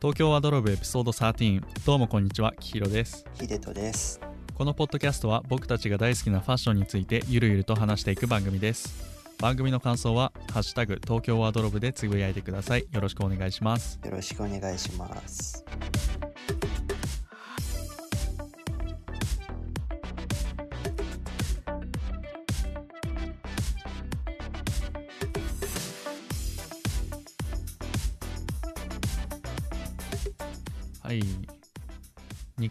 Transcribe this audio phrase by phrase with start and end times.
[0.00, 3.24] 東京ワードローブエピソード13どうもこんにちはきひろです。
[3.34, 4.20] 秀人です。
[4.54, 8.94] このポッドキャストは僕たちが大好きなファッションについてゆるゆると話していく番組です。
[9.40, 12.86] 番組の感想は「ハッシュタグ東京ワードローブ」でつぶやいてください。
[12.92, 13.98] よろしくお願いします。
[14.04, 15.64] よろしくお願いします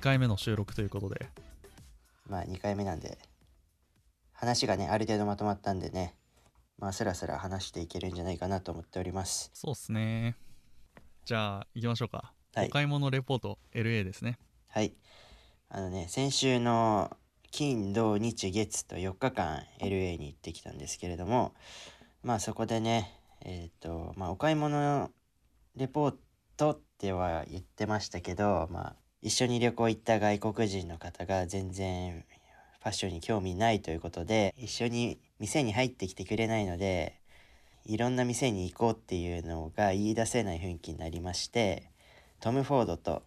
[0.08, 1.28] 回目の収録ということで。
[2.30, 3.18] まあ2回目なんで
[4.32, 6.16] 話がねある程度まとまったんでね
[6.78, 9.52] まあスラスラ話していけるんじゃないかなと思っております。
[9.54, 10.38] そうっすね。
[11.26, 12.68] じゃあ行きましょうか、はい。
[12.68, 14.40] お買い物レポート LA ですね。
[14.70, 14.94] はい。
[15.68, 17.12] あのね先週の
[17.52, 21.54] 金土日月と4日間 LA に行ってきたんですけれども
[22.24, 25.12] まあそこでねえっ、とまあお買い物
[25.76, 26.16] レポー
[26.56, 32.24] トっては言ってましたけどまあ一緒に旅行行った外国人の方が全然
[32.80, 37.20] ファッションに興味ないということで一緒に店に入ってきてくれないので
[37.86, 41.90] いろんな店に行こうっていうのが言い出せない雰囲気になりまして
[42.40, 43.24] トム・フォードと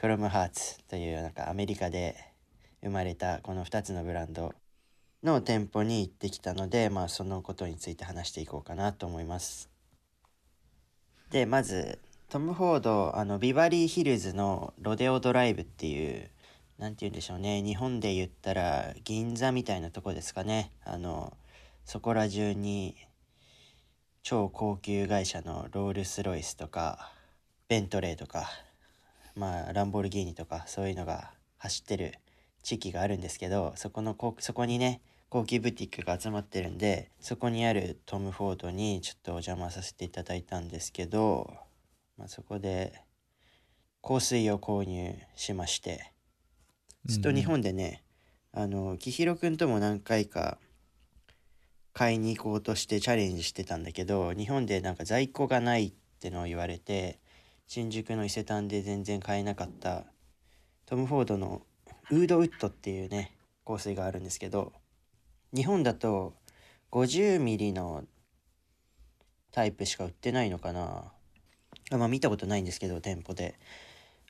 [0.00, 2.16] クロムハーツというなんかアメリカで
[2.82, 4.54] 生まれたこの2つのブランド
[5.22, 9.68] の店舗に行ってきたのでまあそのことについて話していこうかなと思います。
[11.30, 11.98] でまず
[12.30, 16.28] トム・フォードあのビバリーヒルズのロデオドライブっていう
[16.76, 17.62] なんて言うんでしょうね。
[17.62, 20.70] 日本で言ったら銀座みたいなとこですかね。
[20.84, 21.32] あの
[21.86, 22.96] そこら中に
[24.22, 27.10] 超高級会社のロールス・ロイスとか
[27.66, 28.50] ベントレーとか
[29.34, 32.12] まあランボルギーニとかそういうのが走ってる
[32.62, 41.67] 地域があるんですけどそこのこそこにね高級ブティックが集まってるんでそこにあるトム・フォードにちょっとお邪魔させていただいたんですけど、
[42.18, 43.00] まあ、そこで
[44.02, 46.12] 香水を購入しまして
[47.06, 48.02] ずっと日本でね、
[48.52, 50.58] あの紀弘くんとも何回か
[51.94, 57.18] 買いに行こうとしてチャレンジしてたんだけど日本でなんか在庫がないってのを言われて
[57.66, 60.04] 新宿の伊勢丹で全然買えなかった
[60.86, 61.62] トム・フォードの
[62.10, 64.72] ウードウッドっていうね香水があるんですけど
[65.54, 66.34] 日本だと
[66.90, 68.04] 50ミリの
[69.50, 71.12] タイプしか売ってないのかな
[71.90, 73.58] あまあ見たことないんですけど店舗で。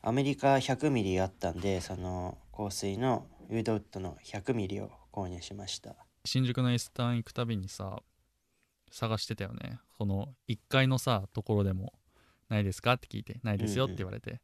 [0.01, 5.97] アメリカ100ミリあったんでその香水のウードウッドの100ミリを購入しました。
[6.25, 8.01] 新宿のエスタン行くたびにさ
[8.93, 9.81] 探してたよね。
[9.99, 11.93] この1階のさところでも
[12.49, 14.41] 「ないですか?」って聞いて「ないですよ」って言われて、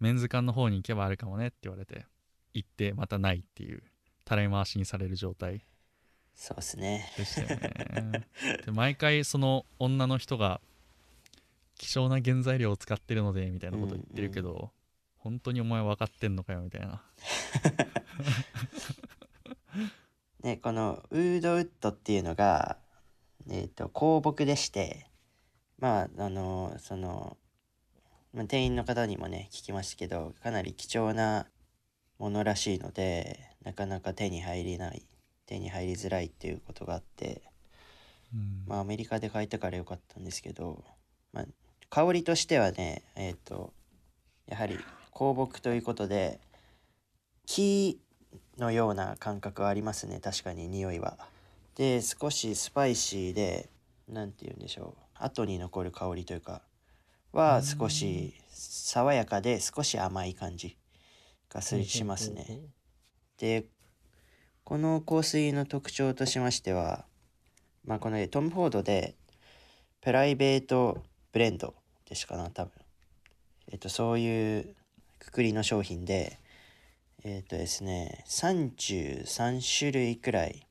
[0.00, 2.06] メンズ館の方に行けばあるかもねって言われて
[2.54, 3.82] 行ってまたないっていう
[4.24, 5.64] たらい回しにされる状態。
[6.34, 7.12] そうっすね。
[7.16, 8.26] でしたよね。
[8.64, 10.60] で毎回その女の人が
[11.78, 14.70] 希少な原材料を使ってるのでみたいなこと言ってるけど、
[15.16, 17.02] 本当にお前分かってんのかよみたいな。
[20.42, 22.78] ねこのウードウッドっていうのが
[23.50, 25.10] えっ、と香木でして
[25.78, 27.36] まああのその、
[28.32, 31.46] まあ、店員の方にもね聞きましたけどかなり貴重な
[32.18, 35.02] ものらしいのでなかなか手に入りない
[35.46, 37.42] 手に入りづらいっていうことがあって
[38.34, 38.64] うん。
[38.66, 40.84] まあアメリカで買えたからよかったんですけど、
[41.32, 41.44] まあ、
[41.90, 43.72] 香りとしてはねえっ、と
[44.46, 44.78] やはり
[45.14, 46.40] 香木ということで
[47.46, 48.00] 木
[48.58, 51.18] のような感覚はありますね確かに匂いは。
[51.76, 53.68] で少しスパイシーで
[54.08, 56.62] 何て言うんでしょう後に残る香りというか
[57.32, 60.76] は少し爽やかで少し甘い感じ
[61.48, 62.62] がすしますね。
[63.38, 63.66] で
[64.64, 67.04] この香水の特徴としましては
[67.84, 69.14] まあこのトム・フォードで
[70.00, 71.74] プライベートブレンド
[72.08, 72.72] ですかな多分。
[73.70, 74.74] えっとそういう
[75.18, 76.38] くくりの商品で
[77.24, 80.66] えっとですね33種類くらい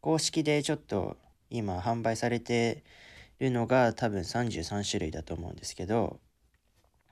[0.00, 1.16] 公式でちょっと
[1.48, 2.84] 今販売されて
[3.38, 6.20] るのが多分33種類だと思うんですけど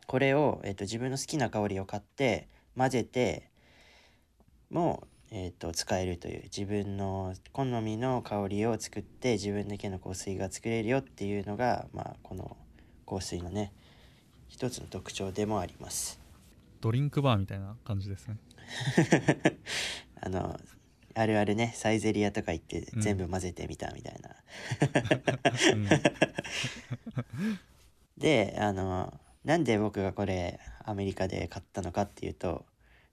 [0.06, 3.48] これを、えっと自分の好きな香りを買って混ぜて
[4.70, 12.56] もえー、と使えるという自分の好みの香りを作って自分だけの香水が作れるよっていうのが、まあ、この
[13.10, 13.72] 香水のね
[14.48, 16.20] 一つの特徴でもあります。
[16.80, 18.38] ドリンクバーみたいな感じですね
[20.22, 20.58] あの
[21.14, 24.30] あるあるねサイゼリアとか行ってうん全部混ぜてみたみたいな。
[25.74, 25.88] うん
[28.16, 32.66] であのなんで僕がこれアメリカで買ったのかっていうと、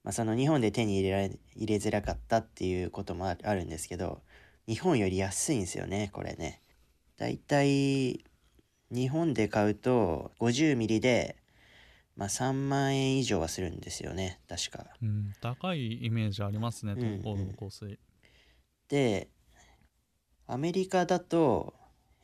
[0.04, 4.22] まあ、その日本で手に入れられ入れづらかったっていうこともああるんですけど
[4.68, 6.62] 日本より安いんですよねこれね。
[7.18, 8.24] だいたい
[8.92, 11.36] 日本で買うと50ミリで
[12.16, 14.40] まあ3万円以上はするんですよね。
[14.50, 14.86] 確か。
[15.02, 15.34] うん。
[15.40, 18.00] 高いイメージありますねうんトム・フォードの香水。
[18.90, 19.30] で
[20.48, 21.74] アメリカだと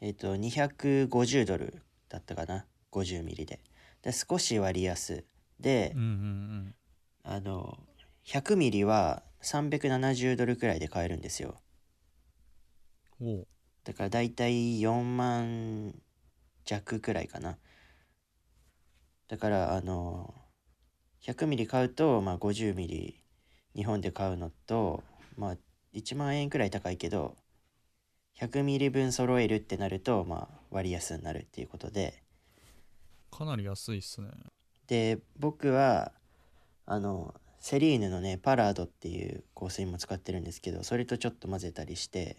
[0.02, 2.66] えっ、と250ドルだったかな。
[2.92, 3.62] 50ミリで。
[4.02, 5.24] で少し割安。
[5.60, 6.76] で、うんうん
[7.26, 7.78] あの
[8.26, 11.56] 100ミリは370ドルくらいで買えるんですよ。
[13.84, 15.94] だからだいたい4万
[16.66, 17.58] 弱くらいかな。
[19.28, 20.34] だからあの
[21.22, 23.24] 100ミリ買うと、まあ、50ミリ
[23.76, 25.04] 日本で買うのと
[25.38, 25.58] まあ
[25.94, 27.36] 1万円くらい高いけど
[28.40, 32.22] 100ミリ分揃えるってなるとまあ割安になるっていうことで。
[33.32, 34.28] かなり安いっすね。
[34.88, 36.12] で僕は
[36.86, 42.38] あのセリーヌのねパラードっていう香水も使ってるんですけどそれとちょっと混ぜたりして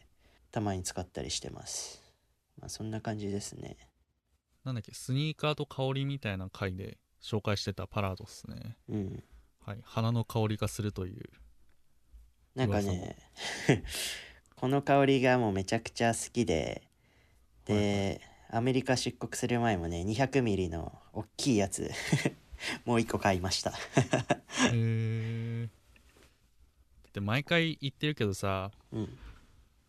[0.53, 2.03] たまに使ったりしてます。
[2.61, 3.77] まあそんな感じですね
[4.65, 8.77] なんだっけスニーカーと香りみたいな回で紹介してたパラードっすね。
[8.89, 9.23] うん。
[9.65, 9.79] はい。
[9.83, 11.23] 花の香りがするという。
[12.55, 13.17] なんかね
[14.55, 16.89] この香りがもうめちゃくちゃ好きで
[17.65, 21.91] で、アメリカ出国する前もね200ミリの大きいやつ
[22.87, 23.71] もう一個買いました。
[23.71, 23.77] へ
[24.73, 25.69] え
[27.05, 29.19] だって毎回言ってるけどさうん。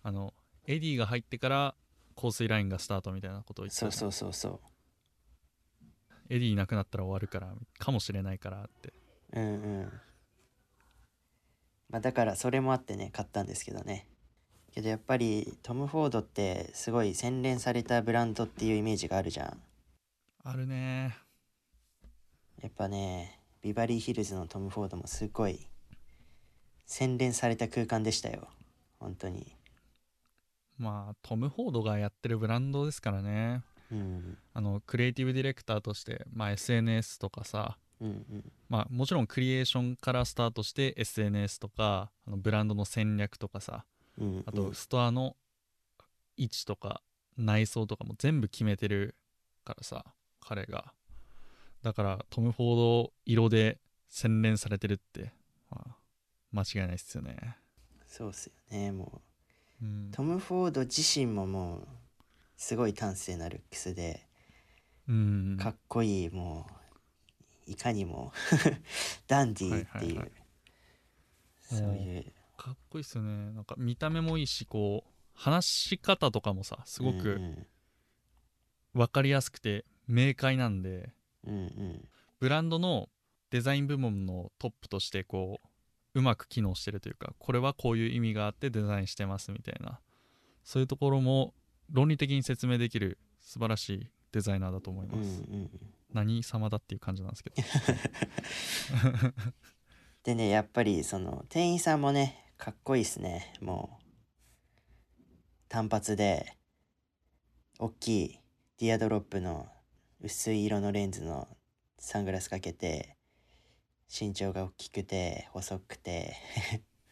[0.03, 0.33] あの
[0.65, 1.75] エディが入ってから
[2.15, 4.61] 香水ラインがスタートみたいなことを言ってそうそうそうそ
[6.29, 8.93] エディいなくなったら終わるからかもしれないからって。
[9.33, 9.51] ううんう
[9.83, 9.91] ん。
[11.89, 14.07] まあだからそれもあってね買ったんですけどね。
[14.73, 19.61] けどやっぱりトム・フォードってすごい洗練されたブランドっていうイメージがあるじゃん。
[20.43, 21.15] あるね。
[22.61, 25.67] やっぱねビバリーヒルズのトム・フォードもすごい
[26.85, 28.47] 洗練された空間でしたよ。
[28.99, 29.55] 本当に
[30.77, 33.63] まあトム・フォードがやってるブランドですからね。
[33.91, 34.37] うん。
[34.53, 38.51] あのクリエイティブディレクターとして、まあ、SNS とかさ、うんうん。
[38.69, 43.85] まあ、もちろんクリエーションからスタートして SNS とかあのブランドの戦略とかさ
[44.17, 45.35] うんあとストアの
[46.37, 47.01] 位置とか
[47.37, 49.15] 内装とかも全部決めてる
[49.63, 50.05] からさ
[50.41, 50.93] 彼が。
[51.83, 53.79] だからトム・フォード色で
[54.09, 55.31] 洗練されてるって、
[55.69, 55.95] まあ、
[56.51, 57.57] 間違いないっすよね。
[58.07, 59.21] そうっすよねも
[59.81, 60.11] ううん。
[60.11, 61.87] トム・フォード自身ももう
[62.57, 64.25] すごい端正なルックスで
[65.07, 65.57] うん。
[65.59, 66.67] かっこいいも
[67.67, 68.31] ういかにも
[69.27, 70.25] ダンディーっていう、はいはい。
[70.25, 70.31] はい
[71.67, 72.33] そういう。
[72.57, 73.51] かっこいいっすよね。
[73.51, 77.67] なんか見た目もいいしこう話し方とかもさすごうんく
[78.93, 81.11] 分かりやすくて明快なんで。
[81.43, 82.09] うんうんうん。
[82.39, 83.09] ブランドの
[83.49, 85.67] デザイン部門のトップとしてこう
[86.15, 89.99] うまく機能してるというかこれはこういう意味があってデザインしてますみたいな。
[90.63, 91.53] そういうところも
[91.91, 95.69] 論理的に説明できる素晴らしいデザイナーだと思いうんます、うん。
[96.11, 97.55] 何様だっていう感じなんですけど。
[100.23, 103.53] でねやっぱりその店員さんもねかっこいいっすね。
[103.61, 104.05] もう
[105.67, 106.57] 単発で
[107.77, 108.39] 大きい
[108.77, 109.67] ティアドロップの
[110.21, 111.47] 薄い色のレンズの
[111.99, 113.14] サングラスかけて
[114.09, 116.35] 身長が大きくて細くて。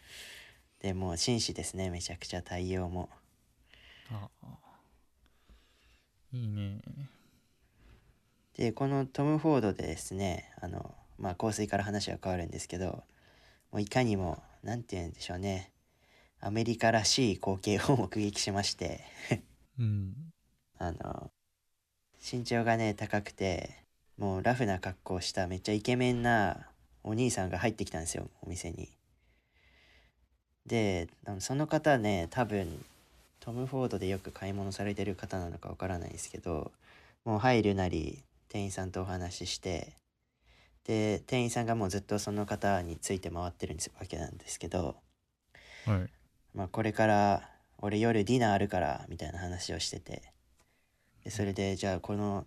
[0.79, 1.89] でもう紳士ですね。
[1.89, 3.09] めちゃくちゃ対応も。
[4.09, 4.63] ああ。
[6.33, 6.81] いいね。
[8.55, 13.03] でこのトム・フォードでですねあのまあ香水から話は変わるんですけど
[13.71, 15.71] もういかにも何て言うんでしょうね。
[16.39, 19.05] アメリカらしい光景を目撃しまして。
[19.79, 20.13] うん。
[20.77, 21.31] あの
[22.19, 23.83] 身長がね高くて
[24.17, 26.67] もうラフな格好をしためっちゃイケメンな
[27.03, 28.89] お兄さんが入ってきたんですよお店に。
[30.65, 32.83] でその方ね多分
[33.41, 36.71] トム・フォードでよく買い物されてる方なのかわからないですけど
[37.25, 39.93] もう入るなり店員さんとお話しして
[40.85, 44.95] で店員さんがもうずっとその方について回ってるんですわけなんですけど
[45.85, 46.09] はい。
[46.55, 50.21] まあ、これから俺夜ディナーあるからみたいな話をしてて
[51.23, 52.45] でそれでじゃあこの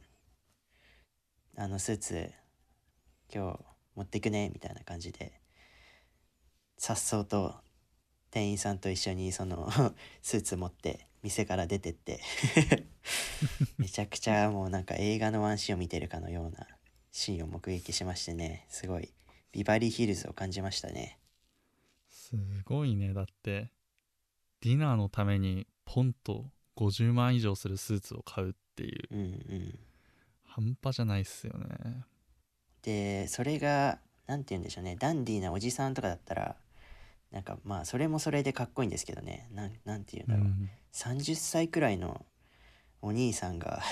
[1.57, 2.31] あのスーツ
[3.35, 5.41] 今日持ってくねみたいな感じで
[6.79, 7.55] さっそうと
[8.31, 9.71] 店員さんと一緒にその
[10.23, 12.21] スーツ持って店から出てって
[13.79, 16.67] めちゃくちゃもうなんか映画のワンシーンを見てるかのような
[17.11, 19.13] シーンを目撃しましてねすごい
[19.57, 21.19] ビバリーヒルズを感じましたね。
[22.11, 22.37] す
[22.67, 23.15] ごいね。
[23.15, 23.73] だって
[24.61, 29.09] ディナーのためにポンと50万以上するスーツを買うっていう。
[29.11, 29.79] うんうん。
[30.45, 32.05] 半端じゃないっすよね
[32.87, 34.95] でそれが何て言うんでしょうね。
[34.97, 36.55] ダンディーなおじさんとかだったら
[37.33, 39.49] なんかまあそれもそれでかっこいいんですけどね。
[39.53, 40.71] なんなんて言うんだろう、うん。
[40.93, 42.25] 30歳くらいの
[43.03, 43.83] お兄さんが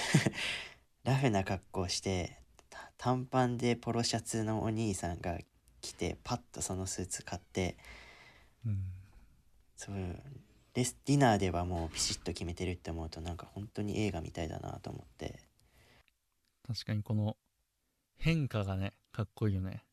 [1.03, 2.39] ラフな格好をして
[2.71, 5.41] た短パンでポロシャツのお兄さんが
[5.81, 7.77] 来てパッとそのスーツ買って
[8.65, 8.85] うん。
[9.75, 9.97] そう
[10.75, 15.41] レスディナーではもうピシッと決めてるって思うとなんか本当に映画みたいだなと思って。
[16.67, 17.37] 確かにこの
[18.17, 19.85] 変化がねかっこいいよね。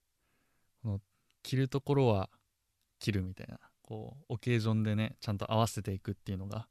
[0.81, 1.01] この
[1.43, 2.29] 着るところは
[2.99, 3.59] 着るみたいな。
[3.83, 6.67] こうオケージョンでねちゃんと合わせていくっていうのが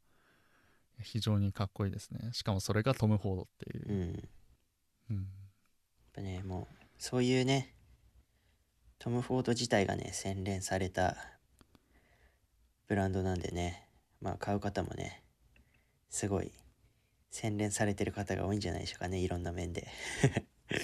[1.01, 2.31] 非常にかっこいいですね。
[2.33, 3.89] しかもそれがトム・フォードっていう。
[3.89, 4.11] う、ん。
[4.13, 4.21] やっ
[5.11, 5.27] うん
[6.13, 7.73] ぱねもうそういうね
[8.99, 11.15] トム・フォード自体がね洗練された
[12.87, 13.87] ブランドなんでね
[14.19, 15.23] まあ買う方もね
[16.09, 16.51] すごい
[17.29, 19.87] 洗練されてる方が多いんじゃないでしょうかねいろんな面で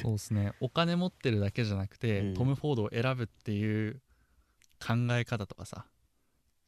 [0.02, 0.54] そうですね。
[0.60, 2.34] お金持ってるだけじゃなくて、うん。
[2.34, 4.02] トム・フォードを選ぶっていう
[4.80, 5.86] 考え方とかさ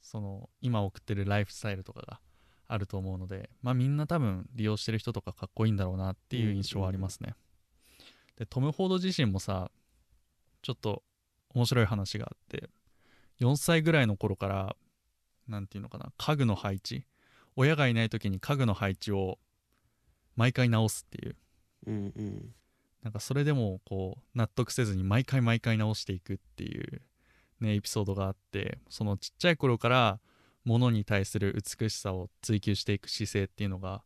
[0.01, 2.19] その今送ってるライフスタイルとかが
[2.67, 7.35] あると思うのでまあみんな多分利用してる人とかかっこいいんだろうなっていう印象はありますね、
[8.37, 9.71] でトム・フォード自身もさ
[10.61, 11.03] ちょっと
[11.53, 12.69] 面白い話があって
[13.39, 14.75] 4歳ぐらいの頃から
[15.47, 17.05] なんていうのかな家具の配置
[17.55, 19.39] 親がいない時に家具の配置を
[20.35, 21.35] 毎回直すっていう。
[21.87, 22.53] うんうん
[23.03, 27.01] なんかそれでもこう納得せずに毎回毎回直していくっていう
[27.61, 30.19] ねエピソードがあってそのちっちゃい頃から
[30.65, 34.03] 物に対する美しさを追求していく姿勢っていうのが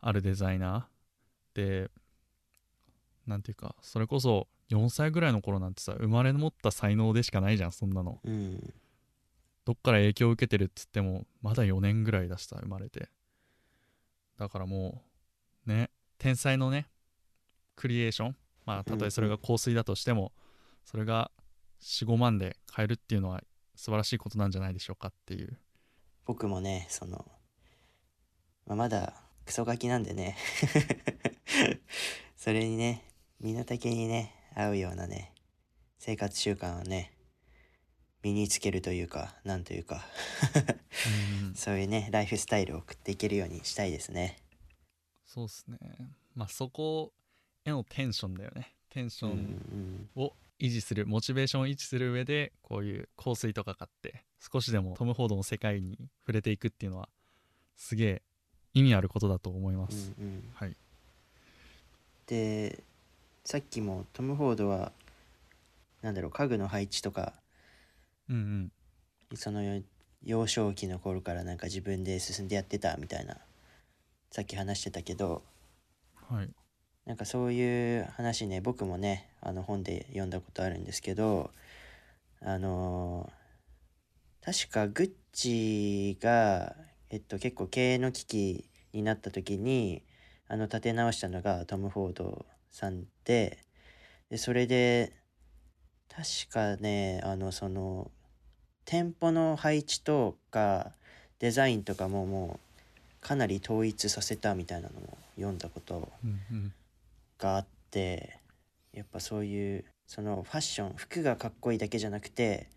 [0.00, 1.82] あるデザイナー。
[1.84, 1.90] で
[3.26, 8.20] なんていうかそれこそ4歳ぐらいの頃なんてさ生まれ持った才能でしかないじゃんそんなの。
[8.24, 8.74] うん。
[9.64, 13.10] どっから影響を受けてるっつってもまだ4年ぐらいだしさ生まれて。
[14.38, 15.02] だからも
[15.66, 16.88] うね天才のね
[17.82, 18.36] クリエーション。
[18.64, 20.30] まあたとえそれが香水だとしても
[20.84, 21.32] それが
[21.80, 23.42] 45万で買えるっていうのは
[23.74, 25.58] 素晴らしいことなんじゃないでしょうかっていう。
[26.24, 27.26] 僕もねその、
[28.66, 30.36] まあ、まだクソガキなんでね。
[32.38, 33.04] それにね
[33.40, 35.34] 身の丈にね合うようなね
[35.98, 37.12] 生活習慣をね
[38.22, 40.06] 身につけるというかなんというか。
[41.42, 44.38] うん そういうねライフスタイルを送っていけるようにしたいですね。
[45.26, 45.78] そうっすね。
[46.36, 47.12] まあそこ
[47.64, 48.74] へのテンションだよね。
[48.90, 51.06] テンションんを維持する。
[51.06, 57.08] モチベーションを維持する上でこういう香水とか買って少しでもトム・フォードの世界に触れていくっていうのは
[57.76, 58.22] すげえ
[58.74, 60.50] 意味あることだと思いまうす、んうん。
[60.54, 60.76] はい。
[62.26, 62.82] で
[63.44, 64.92] さっきもトム・フォードは
[66.02, 67.32] なんだろう家具の配置とか
[68.28, 68.72] うん
[69.30, 69.36] うん。
[69.36, 69.62] その
[70.24, 73.38] 幼少期の頃からなんか自分で進んでやってたみたいな
[74.30, 75.42] さっき話してたけど
[76.28, 76.50] はい
[77.06, 81.50] なんかそういう話ね僕もねあの本で読んだことあるんですけど
[82.40, 83.42] あのー
[84.44, 86.74] 確かグッチが、
[87.10, 90.02] えっと、結構経営の危機になった時に
[90.48, 93.58] あの立て直したのがトム・フォードさんで
[94.30, 95.12] でそれで
[96.08, 98.10] 確かねあのその
[98.84, 100.90] 店舗の配置とか
[101.38, 106.72] デザインとかももうかなり統一させたみたいなのも読んだことうんうん。
[107.42, 108.38] があって
[108.92, 112.68] やっぱそういうそのファッション服がかっこいいだけじゃなくて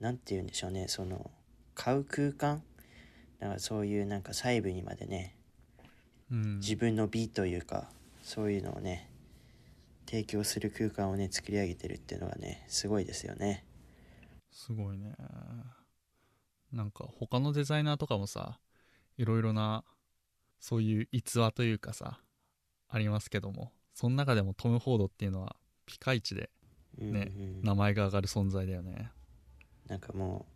[0.00, 1.30] 何て言うんでしょうねその
[1.76, 2.64] 買う空間？
[3.38, 5.36] だからそういうなんか細部にまでね
[6.32, 6.58] うん。
[6.58, 7.88] 自分の美というか
[8.22, 9.08] そういうのをね
[10.06, 13.64] 提供する空間をね作り上げてるっていうのがねすごいですよね。
[14.50, 15.14] すごいね。
[16.72, 18.58] なんか他のデザイナーとかもさ
[19.16, 19.84] いろいろな
[20.58, 22.18] そういう逸話というかさ
[22.88, 26.50] ありますけどもその中でもトム・フォードっていうのはピカイチで
[26.98, 27.62] ねうんうん。
[27.62, 29.10] 名前が上がる存在だよね。
[29.88, 30.46] なんかも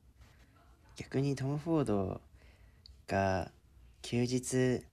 [0.94, 2.20] う逆にトム・フォード
[3.08, 3.50] が
[4.02, 4.84] 休日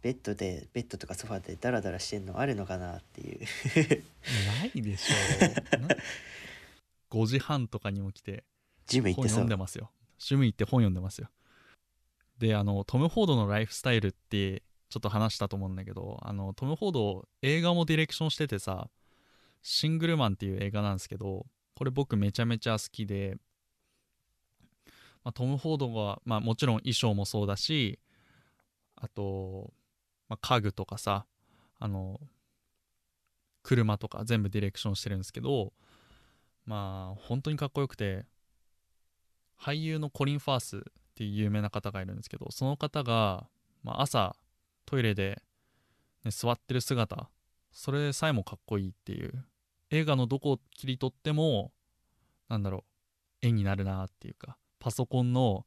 [0.00, 3.40] ベッドでベッドとかソファーでダラダラしてんのあるのかなっていう。
[3.40, 5.88] ないでしょな
[7.10, 8.42] 5時半とかにも来て本
[8.86, 9.28] ジム行ってそう。
[9.28, 9.90] 読んでますよ。
[10.12, 11.28] 趣味行って本読んでますよ。
[12.38, 18.88] であのトム・フォードのライフスタイルってちょっと話したと思うんだけどあのトム・フォード映画もディレクションしててさ
[19.62, 23.36] 「シングルマン」っていう映画なんですけどこれ僕めちゃめちゃ好きで、
[25.24, 27.98] まあ、トム・フォードが、まあ、もちろん衣装もそうだし
[28.96, 29.72] あと、
[30.28, 31.26] まあ、家具とかさ
[31.78, 32.20] あの
[33.62, 35.72] 車とか全部ディレクションしてるんですけど
[36.64, 38.24] まあ本当にかっこよくて
[39.60, 40.80] 俳優のコリン・ファースっ
[41.14, 43.48] ていう有名な方がいるんですけどその方が、
[43.82, 44.34] まあ、朝
[44.88, 45.42] トイレで、
[46.24, 47.28] ね、座ってる姿
[47.70, 49.44] それさえもかっこいいっていう。
[49.90, 51.72] 映画のどこを切り取っても
[52.48, 52.84] なんだろ
[53.42, 55.66] う絵になるなっていうかパソコンの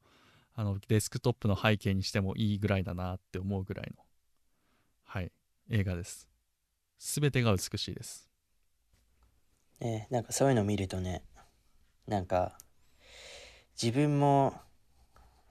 [0.55, 4.03] あのデスクトップの背景にしてもいいぐらいだなって思うぐらいの
[5.03, 5.31] はい
[5.69, 6.27] 映画です。
[6.97, 8.27] 全てが美しいです。
[9.79, 11.23] ねなんかそういうの見るとね
[12.07, 12.57] なんか
[13.81, 14.55] 自分も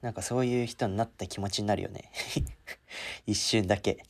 [0.03, 2.11] なんかそういう人になった気持ちになるよね。
[3.27, 4.03] 一瞬だけ。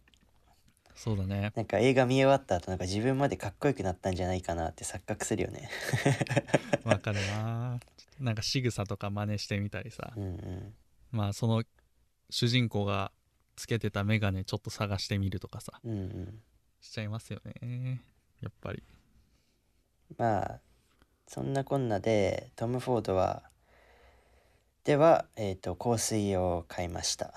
[0.94, 1.52] そうだね。
[1.56, 5.70] なんか映画見終わった後なんか自分までかっこよくなったんじゃないかなって錯覚するよね。
[6.84, 7.80] わかるな
[8.20, 10.12] なんか仕草とか真似してみたりさ。
[10.14, 10.74] うんうん。
[11.10, 11.64] まあその
[12.28, 13.12] 主人公が
[13.56, 15.80] つけてたメガネちょっと探してみるとかさ。
[15.82, 16.42] うんうん。
[16.80, 18.02] しちゃいますよね。
[18.40, 18.82] やっぱり。
[20.16, 20.60] まあ
[21.26, 23.49] そんなこんなでトム・フォードは
[24.90, 27.32] では、えー、と香水を買いました。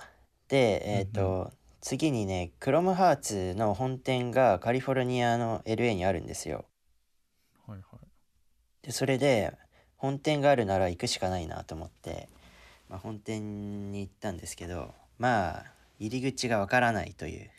[0.48, 6.65] でえっ、と、次にねクロムハーツの本店がカリフォルニアの LA にあるんですよ。
[7.67, 8.07] はいはい。
[8.81, 9.53] でそれで
[9.98, 12.27] 本店があるなら行くしかないなと思って、
[12.89, 15.65] まあ、本店に行ったんですけどまあ
[16.00, 17.51] 入り口がわからないという、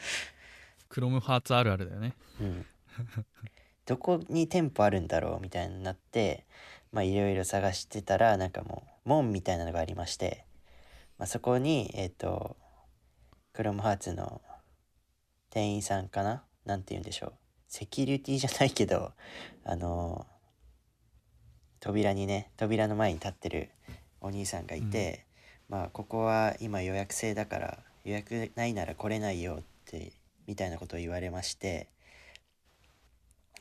[0.90, 2.12] クロムハーツあるあるだよね。
[2.42, 2.66] うん、
[3.86, 6.44] どこに店舗あるんだろうみたいになって
[6.92, 10.44] まあいろいろ探してたらなんかもう門みたいなのがありまして、
[11.18, 12.56] まあ、そこにえっ、と
[13.52, 14.40] クロムハーツの
[15.50, 16.44] 店員さんかな？
[16.64, 17.32] なんて言うんでしょう。
[17.66, 19.12] セキュリティじゃないけど
[19.64, 20.26] あの
[21.80, 23.70] 扉にね扉の前に立ってる
[24.20, 25.26] お兄さんがいて、
[25.68, 30.12] まあここは今予約制だから予約ないなら来れないよって
[30.46, 31.88] みたいなことを言われまして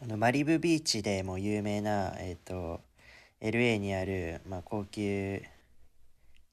[0.02, 2.82] あのマリブビーチでも有名な、えー、と
[3.42, 5.42] LA にある、まあ、高級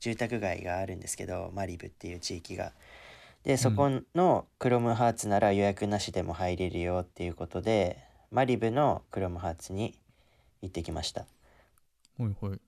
[0.00, 2.72] 住宅街があるんですけどマリブっていう地域が。
[3.42, 7.98] でそこのクロムハーツなら予約なしでも入れるよっていうことで
[8.30, 9.98] マリブのクロムハーツに
[10.62, 11.26] 行ってきました。
[12.16, 12.60] ほいほい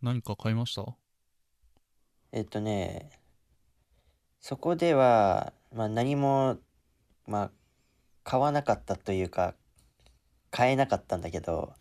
[0.00, 0.84] 何か買いました？
[2.30, 3.10] えっとね
[4.40, 6.58] そこでは、まあ、何も、
[7.26, 7.50] まあ、
[8.22, 9.54] 買わなかったというか
[10.50, 11.72] 買えなかったんだけど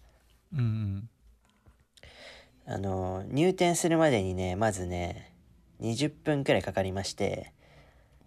[2.65, 5.33] あの入店するまでにねまずね
[5.81, 7.51] 20分くらいかかりまして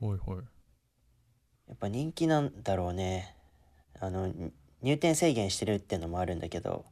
[0.00, 0.36] ほいほい。
[1.68, 3.34] やっぱ人気なんだろうね。
[3.98, 6.84] あのに入店制限してるってのもあるんだけど。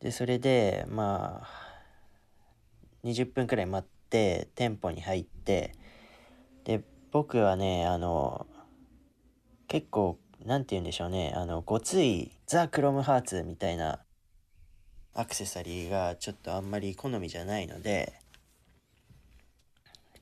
[0.00, 1.48] でそれでまあ
[3.04, 5.74] 20分くらい待って店舗に入って
[6.64, 8.46] で僕はねあの
[9.68, 11.32] 結構なんて言うんでしょうね。
[11.36, 14.00] あのごついザ・クロムハーツみたいな
[15.14, 18.14] アクセサリーがちょっとあんまり好みじゃないので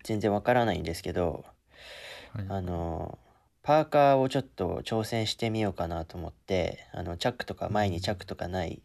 [0.02, 1.44] 全然わからないんですけど
[2.32, 2.46] はい。
[2.48, 3.18] あの
[3.62, 8.82] パーカーをちょっと挑戦してみようかなと思ってあのチャックとか前にチャックとかない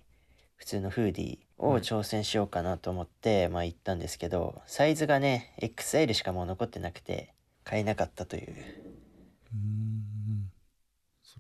[0.58, 8.54] 普通のフーディーを挑戦しようかなと思って、まあ行ったんですけどサイズがね XL しかもう残ってなくて買えなかったという。
[9.54, 9.56] う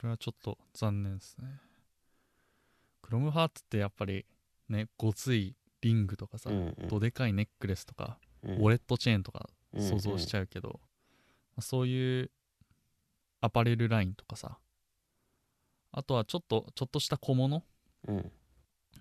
[0.03, 1.47] れはちょっと残念ですね。
[3.01, 4.25] クロムハーツってやっぱり
[4.69, 6.87] ねごついリングとかさ、うんうん。
[6.87, 8.55] どでかいネックレスとか、うん。
[8.55, 10.79] ウォレットチェーンとかうん想像しちゃうけど、
[11.55, 12.31] まあそういう
[13.41, 14.57] アパレルラインとかさ
[15.91, 17.63] あとはちょっとちょっとした小物
[18.07, 18.31] うん。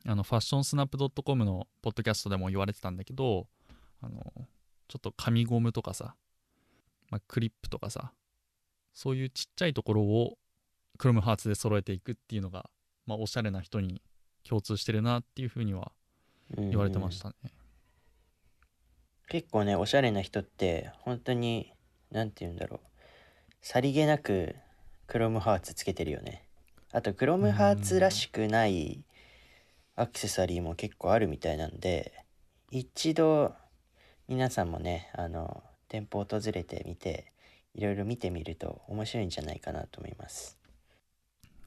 [0.05, 3.47] あのファッションスナップ .com のポッドキャストでも言われてたんだけど
[4.01, 4.33] あの
[4.89, 6.17] ちょっと紙ゴムとかさ、
[7.11, 8.13] まあ、クリップとかさ
[8.95, 10.39] そういうちっちゃいところを
[10.99, 12.69] クロムハーツで揃えていくっていうのが、
[13.07, 14.03] まあ、おしゃれな人に
[14.49, 15.93] 共通してるなっていうふうには
[16.57, 17.35] うん言われてましたね。
[19.29, 21.73] 結構ねおしゃれな人って本当に
[22.11, 22.81] なんて言うんだろう。
[23.63, 24.57] さりげなく
[25.07, 26.45] クロムハーツつけてるよね。
[26.93, 29.03] あとクロムハーツらしくない
[29.97, 32.13] アクセサリーも結構あるみたいなんで
[32.71, 33.55] 一度
[34.29, 37.33] 皆さんもねあの店舗訪れてみて
[37.75, 40.59] いろいろ見てみると面白いんじゃないかなと思います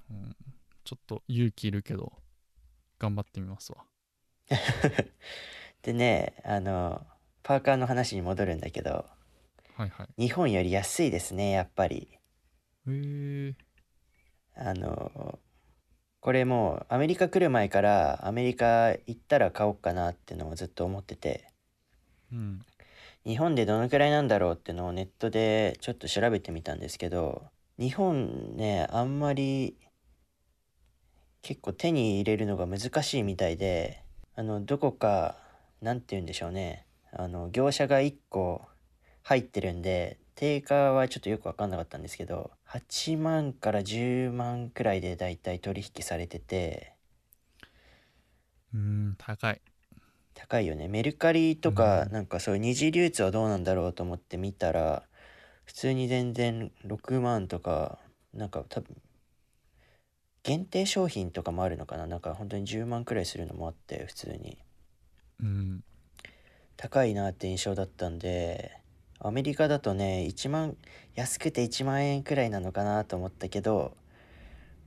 [0.09, 0.35] うん。
[0.83, 2.13] ちょっと勇気いるけど
[2.99, 3.83] 頑張ってみますわ。
[5.81, 7.05] でねあの
[7.43, 9.05] パーカーの話に戻るんだけど
[9.75, 10.21] はいはい。
[10.21, 12.09] 日本より安いですねやっぱり。
[12.87, 13.55] へえ
[14.55, 15.39] あの
[16.21, 21.47] これもうアメリカ来る前からアメリカ行ったら買おうかなってのをずっと思ってて。
[22.31, 22.65] うん。
[23.25, 27.43] 日本でどのくらいなんだろうってのをネットでちょっと調べてみたんですけど
[27.79, 29.75] 日本ねあんまり
[31.45, 34.01] 結構手に入れるのが難しいみたいで
[34.35, 35.35] あのどこか
[35.79, 36.87] なんて言うんでしょうね。
[37.11, 38.63] あの業者が1個
[39.21, 46.93] 入ってるんで定価はちょっとよく分かんなかったんですけど8万から10万くらいでだいたい取引されてて。
[48.73, 49.61] うん高い。
[50.33, 50.87] 高いよね。
[50.87, 52.11] メルカリとかうん。
[52.11, 55.03] なんかそういう二次流通はどうなんだろうと思って見たら
[55.65, 57.99] 普通に全然6万とか
[58.33, 58.97] なんか多分
[60.45, 62.05] 限定商品とかもあるのかな？
[62.05, 64.59] なんか本当に10万くらいするのもあって普通に。
[65.41, 65.83] うん。
[66.77, 68.77] 高いなって印象だったんで
[69.19, 70.77] アメリカだとね1万
[71.15, 73.97] 安くて1万円くらいなのかなと思ったけど、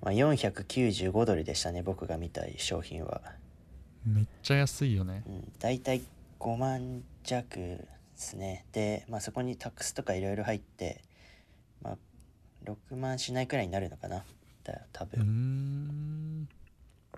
[0.01, 3.23] まあ、495ドルでしたね僕が見た商品は、
[4.07, 5.25] めっちゃ安いよね。
[5.27, 6.03] うん、大体
[6.39, 8.65] 5万弱ですね。
[8.71, 11.03] で、まあ、そこにタックスとかいろいろ入って、
[11.83, 11.97] まあ、
[12.65, 14.23] 6万しないくらいになるのかな
[14.73, 15.21] だ多分。
[15.23, 16.49] ん。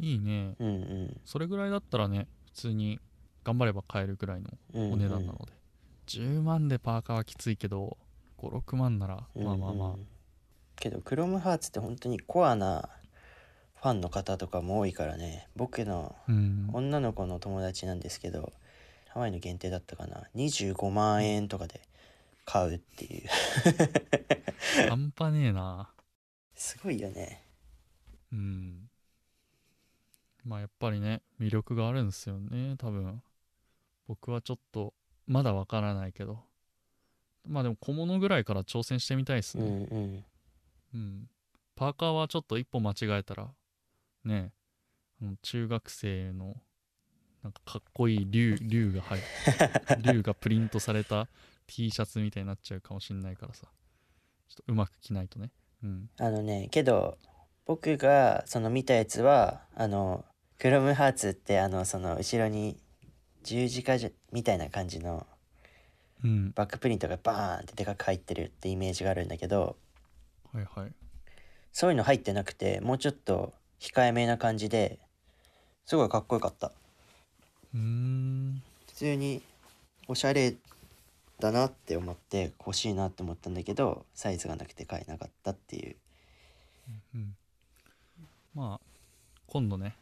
[0.00, 0.54] いいね。
[0.58, 1.20] うんうん。
[1.24, 3.00] それぐらいだったらね普通に
[3.44, 4.92] 頑張れば買えるぐらいのうんうん。
[4.94, 5.52] お値段なので、
[6.06, 7.96] 10万でパーカーはきついけど
[8.38, 10.06] 56万ならまあまあまあ、うんうん
[10.80, 12.88] けどクロムハーツって本当にコアな
[13.82, 15.46] ファンの方とかも多いからね。
[15.54, 16.70] 僕のうん。
[16.72, 18.52] 女の子の友達なんですけど
[19.08, 20.24] ハワイの限定だったかな。
[20.36, 21.80] 25万円とかで
[22.44, 23.28] 買うっていう。
[24.88, 25.90] 半端ねえな
[26.60, 27.42] すごいよね。
[28.30, 28.90] うん。
[30.44, 33.22] まあやっぱりね魅力があるんですよね多分。
[34.06, 34.92] 僕はちょっと
[35.26, 36.38] まだわからないけど。
[37.48, 40.24] まあでも小物ぐらいから挑戦してみたいですうんねうん。
[40.92, 41.28] うん、
[41.76, 43.48] パーカーはちょっと一歩間違えたら
[44.26, 44.52] ね
[45.22, 46.56] あの中学生の
[47.42, 49.18] なんかかっこいい竜竜が入
[50.12, 51.26] 竜がプリントされた
[51.66, 53.66] T シャツみたいになっちゃうかもしんないからさ。
[54.46, 56.10] ちょっとうまく着ないとねうん。
[56.18, 57.18] あのねけど
[57.66, 60.24] 僕がその見たやつはあの
[60.58, 62.76] クロムハーツってあのその後ろに
[63.42, 65.26] 十字架じゃみたいな感じの
[66.22, 66.52] うん。
[66.54, 69.76] バックプリントがバーンってでかく入ってるってイメージがあるんだけど
[70.52, 70.92] はいはい。
[71.72, 74.98] そういうの入ってなくてもうちょっと控えめな感じで
[75.86, 76.72] すごいかっこよかった。
[77.74, 78.62] うーん。
[78.88, 79.42] 普通に
[80.08, 80.54] おしゃれ
[81.40, 85.96] だなって思って欲しいなって思ったんだけどサイズがなくて買えなかったっていう。
[87.14, 87.36] うん
[88.54, 88.86] まあ
[89.46, 89.96] 今度ね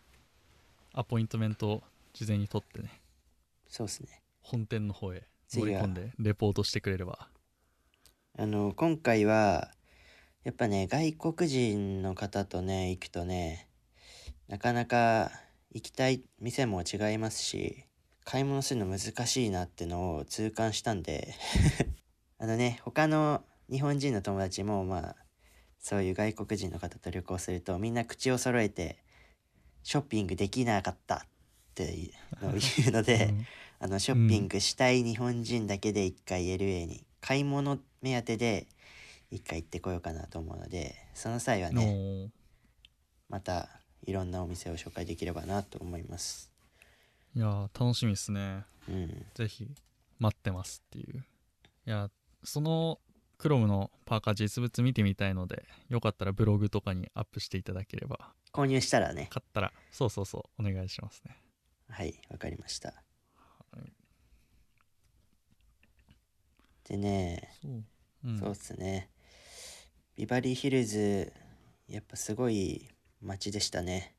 [0.94, 3.00] アポイントメントを事前に取ってね
[3.68, 4.22] そうっすね。
[4.42, 7.28] 本店の方へ乗り込んでレポートしてくれれば。
[8.36, 9.70] あの今回は
[10.44, 13.68] やっぱね外国人の方とね行くとね
[14.46, 15.30] なかなか
[15.72, 17.84] 行きたい店も違いますし
[18.30, 21.34] 買い物するの難しいなってのを痛感したんで。
[22.36, 25.16] あのね他の日本人の友達もまあ
[25.80, 29.02] そういう外国人の方と旅行するとみんな口を揃えて
[29.82, 31.20] ショッピングできなかったっ
[31.74, 33.46] ていうのを言うので、うん。
[33.80, 38.66] あのショッピングしたい日本人だけで一回 LA に買い物目当てで
[39.30, 42.30] 一回行ってこようかなと思うのでその際はね
[43.28, 43.70] また
[44.04, 46.47] いろんなお店を紹介できればなと思います
[47.34, 48.64] いやー楽しみですね。
[48.88, 49.26] うん。
[49.34, 49.68] ぜひ
[50.18, 51.24] 待ってますっていう。
[51.86, 52.10] いや
[52.44, 52.98] その
[53.38, 58.32] クロムのパーカー実物見てみたいのでよかったらブログとかにアップしていただければ。
[58.52, 59.28] 購入したらね。
[59.30, 59.72] 買ったら。
[59.92, 61.36] そうそうそうお願いしますね。
[61.88, 62.88] はいわかりました。
[62.88, 62.94] は
[63.84, 63.92] い。
[66.88, 67.84] でね、そう、
[68.24, 69.10] うん、そうっすね。
[70.16, 71.32] ビバリーヒルズ
[71.88, 72.88] やっぱすごい
[73.22, 74.14] 街でしたね。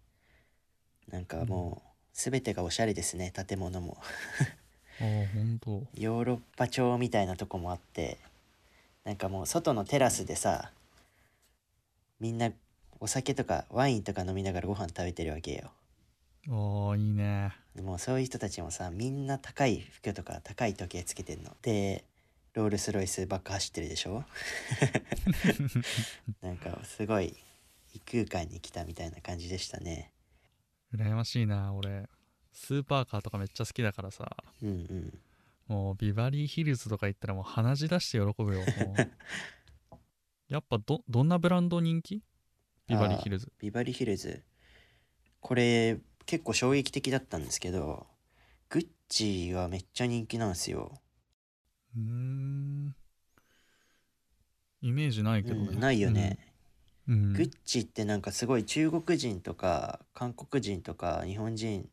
[1.08, 1.88] なんかもう
[2.19, 3.97] 全てがおしゃれですね建物も。
[4.99, 5.84] ああ本当。
[5.93, 8.17] ヨーロッパ調みたいなとこもあって
[9.05, 10.71] なんかもう外のテラスでさ
[12.19, 12.51] みんな
[12.99, 15.71] お酒とかワインとか飲みながらご飯食べてるわけよ。
[16.49, 17.53] ああいいね。
[17.82, 21.55] もうそういう人たちもさみんな高い服とか高い時計つけてんの。
[21.62, 22.03] で
[22.53, 24.25] ロールスロイスばっか走ってるでしょ？
[26.41, 27.38] なんかすごい
[27.93, 30.12] 異空間に来たみたいな感じでしたね
[30.93, 32.10] 羨ましいな俺。
[32.52, 34.36] スーパーカーとかめっちゃ好きだからさ。
[34.62, 35.19] うんうん。
[35.67, 38.63] もうビバリーヒルズとか行ったらもう鼻血出して喜ぶよ
[40.49, 42.23] やっぱどどんなブランド人気？
[42.88, 43.52] ビバリーヒルズ。
[43.60, 44.43] ビバリーヒルズ。
[45.41, 48.08] これ結構衝撃的だったんですけど
[48.69, 50.99] グッチがめっちゃ人気なんですよ、
[51.95, 52.95] うーん。
[54.82, 56.49] イメージないけどね、うんないよね、
[57.10, 61.89] うん、グッチってなんかすごい中国人とか韓国人とか日本人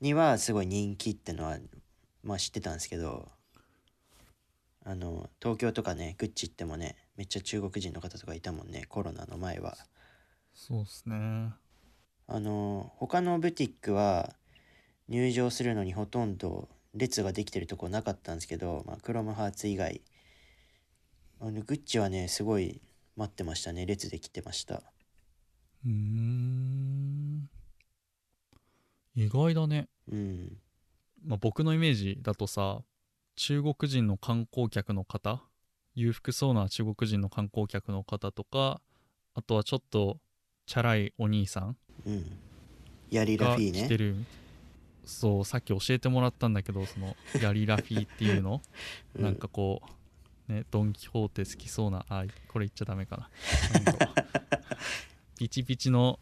[0.00, 1.58] にはすごい人気ってのは
[2.24, 3.28] まあ知ってたんですけど
[4.84, 9.76] あの東京とかねグッチ行ってもねめっちゃ中国人の方とかいたもんねコロナの前は。
[10.52, 11.52] そうっすね。
[12.28, 14.34] あの他のブティックは
[15.08, 20.02] 入場するのにほとんど列ができてるとこなかったんですけど、まあ、クロムハーツ以外。
[21.40, 22.80] あのグッチはねすごい
[23.16, 23.86] 待ってましたね。
[23.86, 24.82] 列で来てました。
[25.84, 27.48] うーん。
[29.16, 30.58] 意外だね、うん。
[31.24, 32.82] まあ、僕のイメージだとさ
[33.34, 35.42] 中国人の観光客の方
[35.94, 38.82] 裕福そうな中国人の観光客の方とか
[39.34, 40.18] あとはちょっと
[40.66, 41.76] チャラいお兄さん
[42.06, 42.26] うん。
[43.10, 43.84] ヤリラがフィーね。
[43.84, 44.16] 着てる。
[45.04, 48.60] そうさっき教えてもらったんだけどそのヤリラフィーっていうの、
[49.16, 49.22] うん。
[49.22, 49.90] なんかこう
[50.48, 53.30] ねドン・キホーテ好きそうなあこれ言っちゃダメかな。
[55.38, 56.18] ピチピチの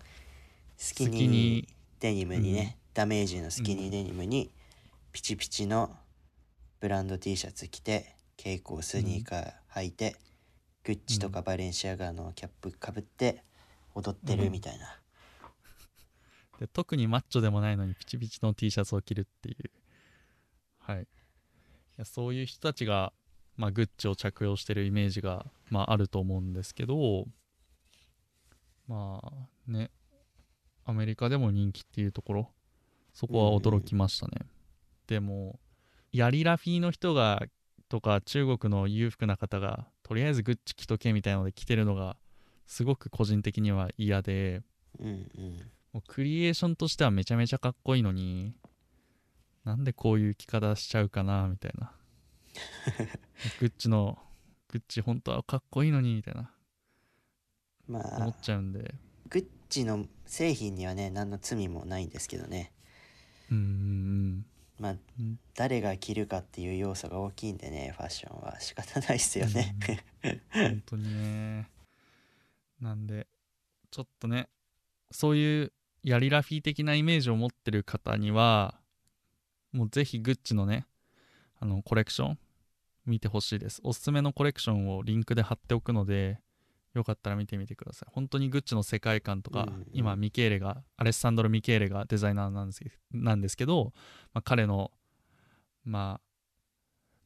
[0.76, 1.68] スキニニー
[2.00, 4.50] デニムにね、ダメージのスキニーデニムに
[5.12, 5.96] ピチピチの
[6.80, 10.16] ブランド T シャツ着て蛍光スニーカー履いて、
[10.82, 13.42] グッチとかバレンシアガのキャップかぶって
[13.94, 15.00] 踊ってるみたいな、
[16.58, 19.70] で特にマッチョでもないのにピチピチの T シャツを着るっていう。
[20.78, 21.02] はい。
[21.02, 21.06] い
[21.96, 23.12] やそういう人たちが、
[23.56, 27.26] まあ、グッチを着用してるイメージが、まあ、あると思うんですけど
[28.88, 29.90] まあね
[30.84, 32.50] アメリカでも人気っていうところ
[33.12, 34.32] そこは驚きましたね、
[35.06, 35.60] でも
[36.12, 37.44] ヤリラフィーの人が
[37.88, 42.16] とか中国の裕福な方がとりあえずグッチ着とけみたいなので着てるのが
[42.66, 44.62] すごく個人的には嫌で
[44.98, 45.24] うんうん。
[45.92, 48.52] もうクリエーションとしてはめちゃめちゃかっこいいのに
[49.64, 51.92] なんでこういう着方しちゃうかなみたいな
[53.60, 54.18] グッチの
[54.68, 56.50] グッチ本当はかっこいいのにみたいな。
[57.86, 58.94] ま思っあちゃうんで。
[59.28, 62.72] グッチの製品にはね何の罪もないんですけどね。
[63.50, 64.46] うんうん
[64.78, 65.38] まあうん。
[65.54, 68.58] 誰が着るかっていう要素が大きいんでねファッションは。
[68.60, 69.76] 仕方ないですよね、
[70.50, 71.70] 本当にね。
[72.80, 73.28] なんで
[73.90, 74.48] ちょっとね
[75.10, 78.78] そういうヤリラフィー的なイメージを持ってる方には
[79.72, 80.86] もうぜひグッチのね
[81.60, 82.38] あのコレクション
[83.06, 83.80] 見てほしいです。
[83.84, 86.40] おすすめのコレクションをリンクで貼っておくので
[86.94, 88.12] よかったら見てみてください。
[88.12, 89.86] 本当にグッチの世界観とか、うんうん。
[89.92, 93.92] 今ミケーレがアレッサンドロ・ミケーレがデザイナーなんですけなんですけど、
[94.32, 94.92] まあ、彼の
[95.84, 96.24] まあ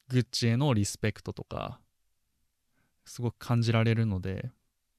[0.09, 1.81] グッチへのリスペクトとか
[3.05, 4.51] すごく感じられるので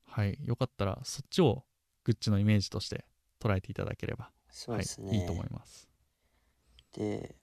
[0.06, 1.64] はいよかったらそっちを
[2.04, 3.06] グッチのイメージとして
[3.40, 5.90] 捉えていただければそうですね、はい、いいと思います。
[6.94, 7.36] で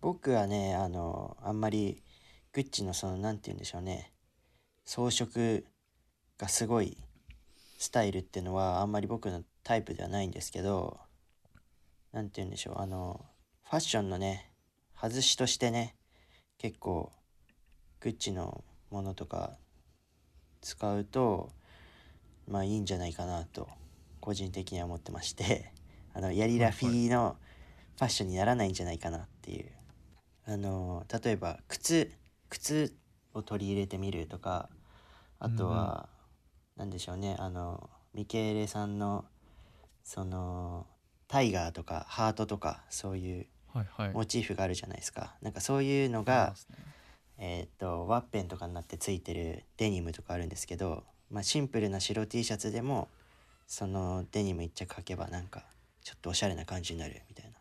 [0.00, 2.02] 僕はねあのあんまり
[2.52, 4.12] グッチのそのなんて言うんでしょうね。
[4.84, 5.62] 装飾
[6.38, 6.96] がすごい
[7.78, 10.98] スタイルっていうのはあんまり僕のタイプではないんですけど
[12.12, 12.80] なんて言うんでしょう。
[12.80, 13.24] あの
[13.64, 14.50] ファッションのね
[14.98, 15.94] 外しとしてね
[16.56, 17.12] 結構
[18.00, 19.52] グッチのものとか
[20.60, 21.50] 使うと
[22.48, 23.68] まあいいんじゃないかなと
[24.20, 25.72] 個人的には思ってまして
[26.14, 27.36] あのヤリラフィーの
[27.96, 29.70] ファッションにならないんじゃないかなっていう。
[30.46, 32.10] あの例えば靴
[32.48, 32.94] 靴
[33.34, 34.68] を取り入れてみるとか
[35.38, 36.08] あとは、
[36.76, 39.24] なんでしょうねあのミケーレさんの
[40.02, 40.86] その
[41.28, 44.12] タイガーとかハートとかそういうはいはい。
[44.12, 45.34] モチーフがあるじゃないですか。
[45.42, 46.76] なんかそういうのがね。
[47.40, 53.08] えーっとワッペンとかになってついてるデニムとかあるんですけど、まあ、シンプルな白 T シャツでも
[53.68, 55.62] そのデニム一着履けばなんか
[56.02, 57.52] ちょっとおしゃれな感じになるみたいな。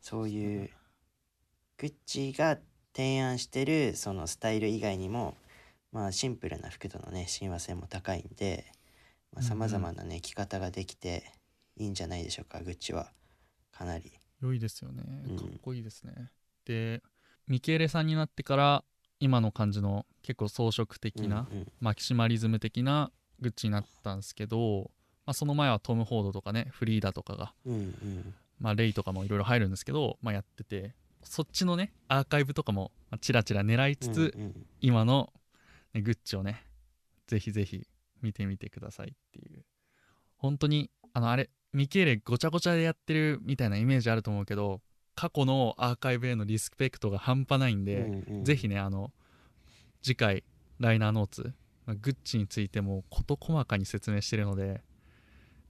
[0.00, 0.70] そういう
[1.76, 2.58] グッチが
[2.94, 5.34] 提案してるそのスタイル以外にも
[5.92, 8.66] まあシンプルな服とのね親和性も高いんで
[9.40, 11.24] さまざ、まなね着方ができて
[11.76, 13.10] いいんじゃないでしょうかグッチは。
[13.70, 14.12] かなり。
[14.42, 15.02] 良いですよね。
[15.28, 15.36] うん。
[15.38, 16.12] かっこいいですね、
[16.66, 17.02] で
[17.46, 18.84] ミケーレさんになってから
[19.20, 21.72] 今の感じの結構装飾的な、うんうん。
[21.80, 24.90] マキシマリズム的なグッチになったんですけど、
[25.24, 28.34] まあ、その前はトム・フォードとかねフリーダとかが、うんうん。
[28.60, 34.66] まあ、レイとかもいろいろ入るんですけど、まあ、やっててそっちのねアーカイブとかもまあチラチラ狙いつつ、うんうん。
[34.80, 35.32] 今の、
[35.94, 36.64] ね、グッチをね
[37.26, 37.86] ぜひぜひ
[38.20, 39.64] 見てみてくださいっていう。
[40.36, 44.80] 本当にあのあれミケーレごちゃごちゃでやってるみたいなイメージあると思うけど
[45.14, 48.44] 過去のアーカイブへのリスペクトが半端ないんで、うんうん。
[48.44, 49.12] ぜひねあの
[50.02, 50.44] 次回
[50.78, 51.52] ライナーノーツ
[51.86, 54.82] まあグッチについても事細かに説明してるので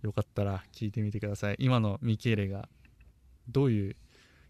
[0.02, 1.56] よかったら聞いてみてください。
[1.58, 2.68] 今のミケーレが
[3.48, 3.96] どういう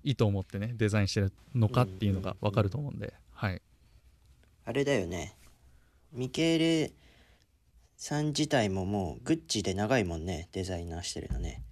[0.05, 3.63] 意図を持ってねデザインしてるのかっていうのが分かると思うんで、はい。
[4.65, 5.37] あれだよね。
[6.13, 6.93] ミケーレ
[7.97, 11.63] さん自体ももうグッチで長いもんねデザイナーしてるのね。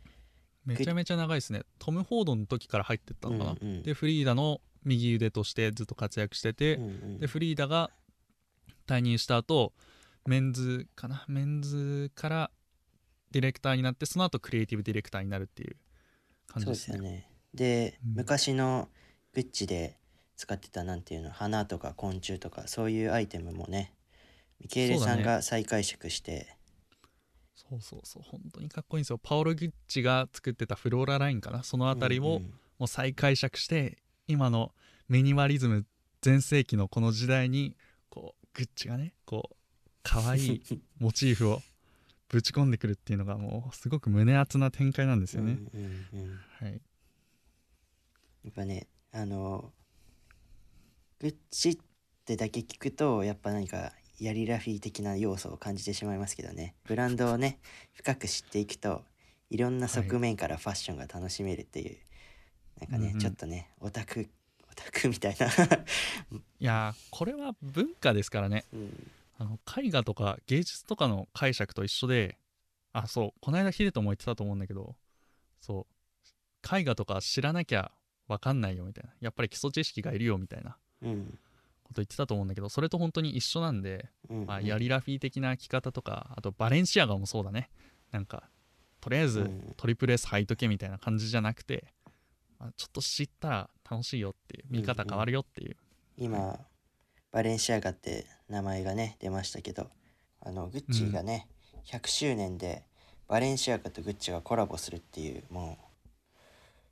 [0.64, 1.62] めちゃめちゃ長いですね。
[1.79, 7.19] トム・フォードの時から入ってったのかな、うんうんでフリーダの右腕としてずっと活躍してて、うんうん。
[7.19, 7.90] でフリーダが
[8.87, 9.73] 退任した後
[10.27, 11.25] メンズかな？
[11.29, 12.51] メンズから
[13.31, 15.77] ディレクターになってその後クリエイティブディレクターになるっていう
[16.47, 18.15] 感じそうですすよねで、うん。
[18.17, 18.89] 昔の
[19.33, 19.97] グッチで
[20.37, 23.93] 使ってたなんていうの花とか昆虫とかそういうアイテムもね
[24.61, 26.57] ミケーレさんが再解釈して。
[27.55, 29.21] そうそうそう本当にかっこいいんですよ。
[29.23, 31.63] パオロ・グッチが作ってたフローララインかな。
[31.63, 32.55] そのあたりをうんうん。
[32.79, 34.73] もう再解釈して今の
[35.09, 35.85] ミニマリズム
[36.23, 37.77] 全盛期のこの時代に
[38.09, 39.57] こうグッチがねこう
[40.03, 40.63] 可愛い
[40.99, 41.63] モチーフを
[42.29, 46.41] ぶち込んでくるっていうのがもうすごく胸熱な展開なんですよね、うんうんうん。
[46.59, 46.81] はい
[48.44, 49.72] やっぱねあの
[51.18, 51.79] グッチっ
[52.24, 56.74] てだけ聞くとやっぱ何かヤリラフィー的な要素を感じてしまいますけどね。
[56.85, 57.59] ブランドをね
[57.94, 59.05] 深く知っていくと
[59.48, 61.98] いろんな側面からファッションが楽しめるっていう、
[62.81, 63.18] なんかね、うんうん。
[63.18, 64.29] ちょっとねオタク
[64.70, 65.46] オタクみたいな、
[66.31, 68.64] いやーこれは文化ですからね。
[68.72, 72.38] うん、あの絵画とか芸術とかの解釈と一緒で
[72.92, 74.96] あそうこの間ヒデトも言ってたと思うんだけど
[75.61, 75.87] そ
[76.72, 77.90] う絵画とか知らなきゃ
[78.35, 79.11] 分かんないよみたいな。
[79.21, 81.38] やっぱり基礎知識がいるよみたいなうん
[81.85, 84.47] こと言ってたと思うんだけどそれと本当に一緒なんで、うん。
[84.47, 87.71] まあ、ヤリラフィー的な着方とかあとバレンシアガもそうだね。
[88.12, 88.45] なんか
[89.01, 89.75] とりあえずうん。
[89.77, 91.93] トリプル S 履いとけみたいな感じじゃなくて、
[92.59, 95.77] まあちょっと知ったら楽しいよっていう見方変わるよっていう、
[96.16, 96.59] 今
[97.33, 99.88] バレンシアガって名前がね出ましたけど
[100.40, 101.49] あのグッチがね、
[101.87, 102.85] 100周年で
[103.29, 106.09] バレンシアガとグッチがコラボするっていうもう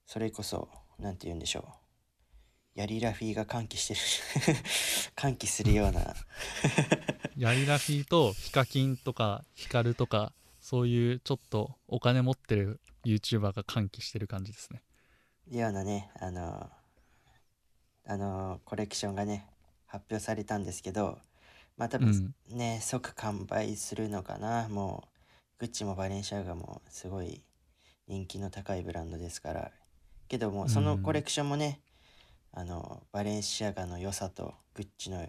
[0.06, 1.62] それこそなんて言うんでしょう。
[2.74, 3.94] ヤリラフィーが歓喜して
[4.52, 4.56] る。
[5.16, 6.14] 歓喜するような。
[7.36, 14.82] ヤリラフィーとヒカキンとかヒカルとかそういうちょっとお金持ってる YouTuber が歓喜してる感じですね。
[15.50, 16.70] ようなねあの
[18.04, 19.46] あのコレクションがね
[19.86, 21.18] 発表されたんですけど
[21.78, 24.68] まあ多分ね、即完売するのかな。
[24.68, 25.18] もう
[25.60, 27.42] グッチもバレンシアガもすごい
[28.08, 29.72] 人気の高いブランドですから
[30.28, 31.80] けどもそのコレクションもね、
[32.52, 35.26] あのバレンシアガの良さとグッチの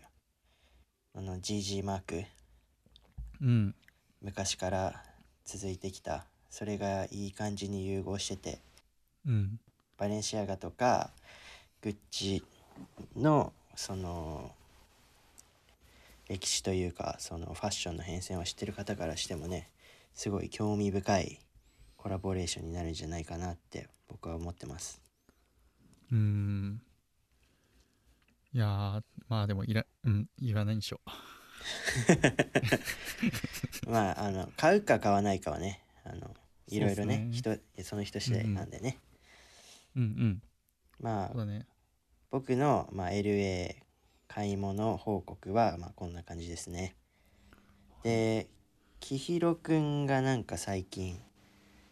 [1.16, 2.24] あの GG マーク。
[3.42, 3.76] うん。
[4.22, 5.04] 昔から
[5.46, 6.26] 続いてきた。
[6.50, 8.60] それがいい感じに融合してて。
[9.26, 9.60] うん。
[9.98, 11.12] バレンシアガとか
[11.82, 12.44] グッチ
[13.16, 14.52] のその
[16.28, 19.70] 歴史というかそのファッションの変遷を知ってる方からしてもね
[20.14, 21.40] すごい興味深い
[22.00, 25.02] コラボレーションになるんじゃないかなって僕は思ってます。
[26.12, 26.82] うーん。
[28.54, 31.02] いやーまあでもいら,、うん、いらないんでしょ
[33.88, 36.36] まああの買うか買わないかはねあの
[36.68, 38.98] いろいろねそうっ人その人次第なんでね、
[39.96, 40.42] うんうん。
[41.00, 41.68] まあそうだね。
[42.32, 43.76] 僕の、まあ、LA
[44.28, 46.96] 買い物報告は、まあ、こんな感じですね。
[48.04, 48.48] で、
[49.00, 51.20] きひろくんがなんか最近、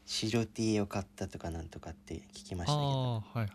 [0.08, 3.20] 白 T を買ったとかなんとかって聞きましたけど。
[3.20, 3.48] はいはい。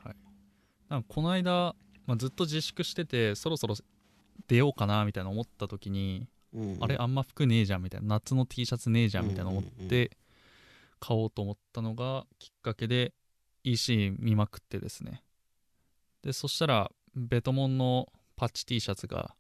[0.89, 1.75] なんかこの間、
[2.07, 3.75] まあ、ずっと自粛しててそろそろ
[4.47, 6.85] 出ようかなみたいな思った時に、うんうん。
[6.85, 10.11] あれあんま服ねえじゃんみたいな夏の T シャツねえじゃんみたいな思って
[11.01, 13.15] 買おうと思ったのがきっかけで
[13.65, 15.25] EC 見まくってですね。
[16.23, 19.35] でそしたらベトモンのパッチ T シャツが、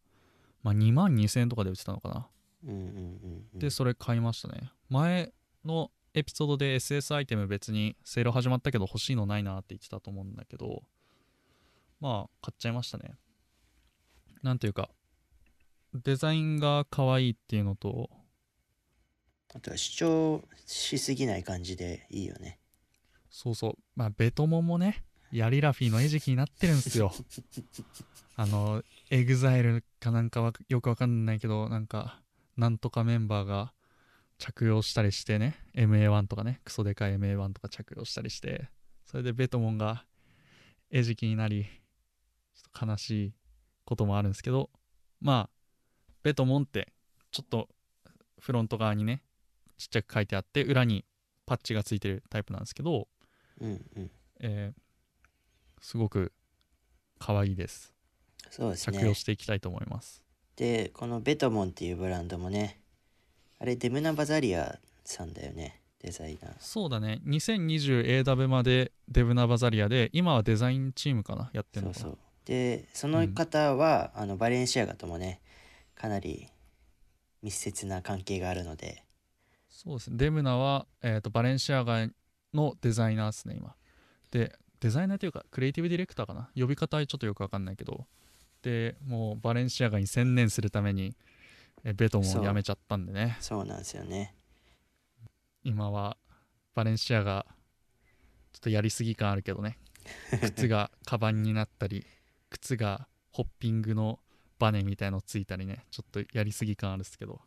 [0.62, 2.26] まあ、2万2000円とかで売ってたのかな。
[2.64, 3.58] うんうんうんうん。
[3.58, 4.70] でそれ買いましたね。
[4.88, 10.82] 前のエピソードで SS アイテム別にセール始まったけど欲しいのないなって言ってたと思うんだけど
[12.00, 13.12] まあ買っちゃいましたね。
[14.42, 14.90] なんていうか
[15.94, 18.10] デザインが可愛いっていうのと
[19.54, 22.58] あとは主張しすぎない感じでいいよね。
[23.30, 23.74] そうそう。
[23.96, 25.04] まあヴェトモンもね。
[25.32, 27.12] ヤリラフィーの餌食になってるんですよ。
[28.36, 32.22] あのエグザイルかなんかはよくわかんないけどなんか
[32.56, 33.72] なんとかメンバーが
[34.42, 38.68] 着用したりしてね MA1 とかねクソでかい MA1 とか着用したりして
[39.06, 40.04] それでヴェトモンが
[40.90, 43.34] 餌食になりちょっと悲しい
[43.84, 44.70] こともあるんですけど
[45.20, 45.50] まあ
[46.24, 46.92] ベトモンって
[47.30, 47.68] ちょっと
[48.40, 49.22] フロント側にね
[49.78, 51.04] ちっちゃく書いてあって裏に
[51.46, 53.06] パッチがついてるタイプなんですけど
[53.60, 54.10] うんうん。
[54.40, 54.82] えー
[55.82, 56.32] すごく
[57.18, 57.92] 可愛いです
[58.50, 59.14] そうですね着用。
[59.14, 60.22] していきたいと思います、
[60.56, 62.81] で、このベトモンっていうブランドもね、
[63.62, 66.52] あれデムナ・バザリアさんだよね、デザイナー。
[66.58, 67.20] そうだね。
[67.24, 71.48] 2020AW までデブナバザリアで今はデザインチームかな？
[71.52, 72.02] やってるのかな？
[72.02, 72.18] そうそう。
[72.44, 75.40] でその方は、あのバレンシアガともね
[75.94, 76.48] かなり
[77.40, 79.04] 密接な関係があるので。
[79.68, 80.10] そうです。
[80.10, 82.08] ねデブナは、えー、とバレンシアガ
[82.52, 83.76] のデザイナーですね今。
[84.32, 86.50] でデザイナーというかクリエイティブディレクターかな？
[86.56, 88.06] 呼び方はちょっとよくわかんないけど。
[88.62, 91.12] でもうバレンシアガに専念するためにえ
[91.84, 93.36] ベトモンを辞めちゃったんでね。
[93.40, 94.34] そうなんですよね。
[95.64, 96.16] 今は
[96.74, 97.46] バレンシアガ
[98.52, 99.78] ちょっとやりすぎ感あるけどね。
[100.42, 102.06] 靴がカバンになったり
[102.50, 104.20] 靴がホッピングの
[104.58, 105.86] バネみたいのついたりね。
[105.90, 107.40] ちょっとやりすぎ感あるっすけど。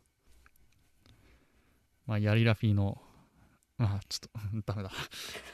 [2.06, 3.00] まあヤリラフィーの
[3.78, 4.90] まあちょっとダメだ。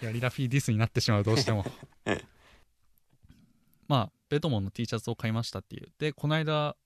[0.00, 1.64] ヤリラフィー ディスになってしまうどうしても。
[3.88, 5.92] まあベトモンの T シャツを買いましたっていう。
[5.98, 6.76] でこの間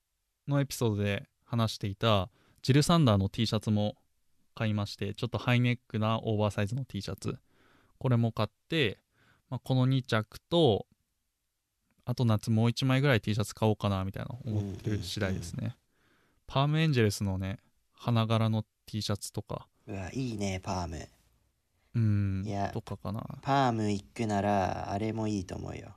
[0.47, 2.29] のエピソードで話していた
[2.61, 3.95] ジル・サンダーの T シャツも
[4.53, 7.37] 買いましてちょっとハイネックなオーバーサイズの T シャツ。
[7.97, 8.99] これも買って、
[9.49, 10.85] まあ、この2着と
[12.05, 15.75] あと夏もう1枚ぐらい T シャツ買おうかなみたいな思ってる次第ですね、
[16.45, 17.59] パームエンジェルスのね
[17.93, 19.67] 花柄の T シャツとか。
[19.87, 21.07] うわいいねパーム。
[21.95, 23.23] うんいやとかかな。
[23.41, 25.95] パーム行くならあれもいいと思うよ。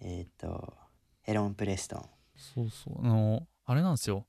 [0.00, 0.74] えっ、と
[1.22, 2.04] ヘロン・プレストン。
[2.36, 2.98] そうそう。
[3.04, 4.26] あのあれなんですよ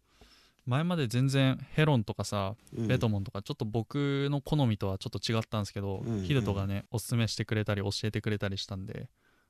[0.65, 2.87] 前まで全然ヘロンとかさうん。
[2.87, 6.23] ベトモンとかちょっと僕の好みとはちょっと違ったんですけど、うんうん。
[6.23, 9.09] ヒデトがねおすすめしてくれたり教えてくれたりしたんで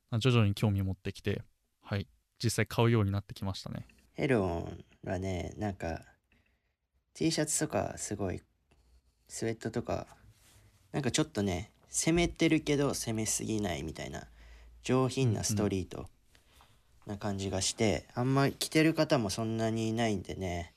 [0.10, 1.42] まあ徐々に興味持ってきて
[1.84, 2.08] はい。
[2.44, 3.86] 実際買うようになってきましたね。
[4.14, 6.02] ヘロンはねなんか
[7.14, 8.42] T シャツとかすごい
[9.28, 10.08] スウェットとか
[10.92, 14.24] なんかちょっとね攻めてるけど攻めすぎないみたいな
[14.84, 16.08] 上品なストリート
[17.06, 20.74] な感じがして、あんま着てる方もそんなにいないんでね、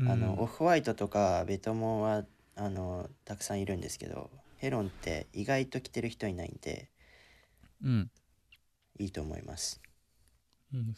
[0.00, 2.24] あのオフホワイトとかベトモンは
[2.54, 6.88] あのたくさんいるんですけどヘロンって意外と着てる人いないんで
[7.84, 8.10] うん。
[8.98, 9.80] いいと思います。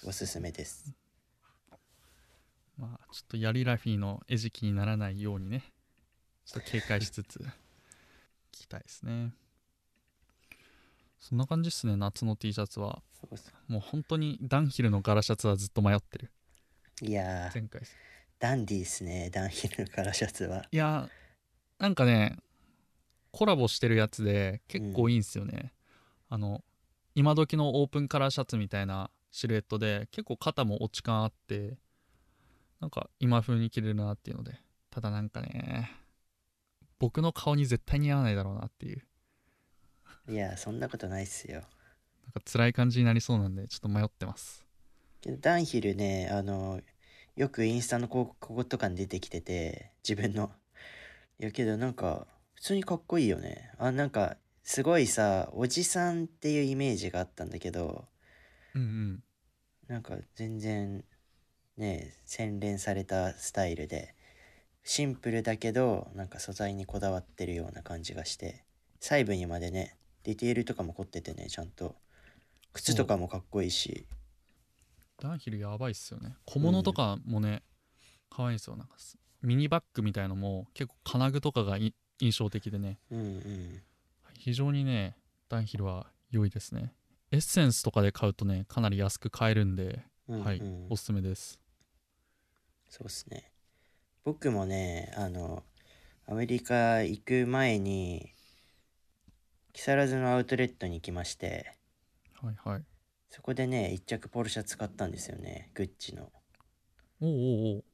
[0.06, 0.86] おすすめです。
[2.78, 5.62] まあちょっとヤリラフィーの餌食にならないようにね
[6.46, 7.44] ちょっと警戒しつつ聞
[8.52, 9.32] きたいですね。
[11.20, 13.02] そんな感じっすね夏の T シャツは。
[13.68, 16.30] もう本当にダンヒルの柄シャツはずっと迷ってる。
[17.02, 17.54] ういやー。
[17.54, 17.82] 前回
[18.40, 20.66] ダンディーっすねダンヒルからシャツは。
[20.72, 21.08] いや
[21.78, 22.38] なんかね
[23.30, 25.72] コラボしてるやつで結構いいんすよね、
[26.28, 26.64] あの
[27.14, 31.76] 今時のオープンカラーシャツみたいなシルエットで結構肩も落ち感あって
[32.80, 34.54] なんか今風に着れるなっていうので
[34.90, 35.92] ただなんかね
[36.98, 39.02] 僕の顔に絶対似合わないだろうなっていう。
[40.28, 41.60] いやそんなことないっすよ。
[42.24, 44.64] なんか辛い感じになりそうなんでちょっと迷ってます。
[45.20, 46.80] けどダンヒルねあの
[47.36, 50.50] よくインスタの広告とかに出てきてて自分の。
[51.38, 53.72] いやけどなんか普通にかっこいいよね。
[53.78, 58.04] あなんかすごいさおじさんっていうイメージがあったんだけど
[58.74, 59.22] うんうん。
[59.88, 61.04] なんか全然
[61.76, 64.14] ね洗練されたスタイルで
[64.84, 68.64] シンプルだけどなんか素材にこだわってるような感じがして
[69.00, 71.96] 細部にまでねディテールとかも凝っててねちゃんと。
[72.72, 74.06] 靴とかもかっこいいし
[75.20, 76.34] ダンヒルやばいっすよね。
[76.46, 77.62] 小物とかもね、
[78.30, 78.84] 可愛いですよな。
[78.84, 82.98] んかすミニバッグみたいのも結構金具とかがい印象的でね。
[83.10, 83.82] うんうん。
[84.38, 85.16] 非常にね
[85.48, 86.94] ダンヒルは良いですね。
[87.30, 91.60] エッセンスとかで買うとねかなり安く買えるんで、うんうん、はいおすすめです。
[92.88, 93.50] そうっすね。
[94.24, 95.62] 僕もねあの
[96.26, 98.32] アメリカ行く前に
[99.72, 101.74] 木更津のアウトレットに行きまして。
[102.42, 102.89] はいはい
[103.30, 106.30] そこでね一着ポルシャ使ったんですよねグッチの。
[107.22, 107.84] おうおうおう。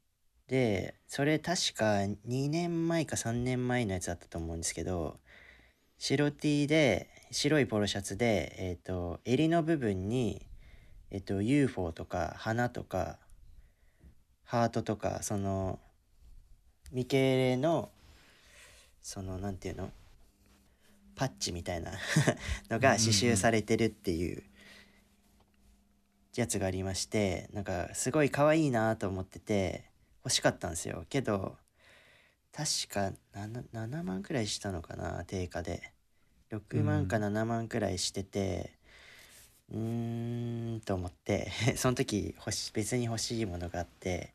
[0.48, 1.84] でそれ確か
[2.28, 5.18] 2年前か3年前のやつだったと思うんですけど
[5.98, 10.46] 白 T で白いポロシャツで、えっと襟の部分に、
[11.10, 13.18] えっと UFO とか花とか
[14.44, 15.80] ハートとかその
[16.92, 17.90] ミケレの
[19.02, 19.90] そのなんていうの？
[21.16, 21.92] パッチみたいな
[22.70, 24.42] のが刺繍されてるっていう
[26.36, 29.84] やつがありましてなんかすごい可愛いなと思ってて
[30.24, 31.04] 欲しかったんですよ。
[31.08, 31.56] けど
[32.52, 35.92] 確か 7, 7万くらいしたのかな定価で。
[36.50, 37.22] 6万かうん。
[37.24, 38.72] 7万くらいしてて
[39.70, 41.50] うーんと思って。
[41.76, 44.34] その時欲し別に欲しいものがあって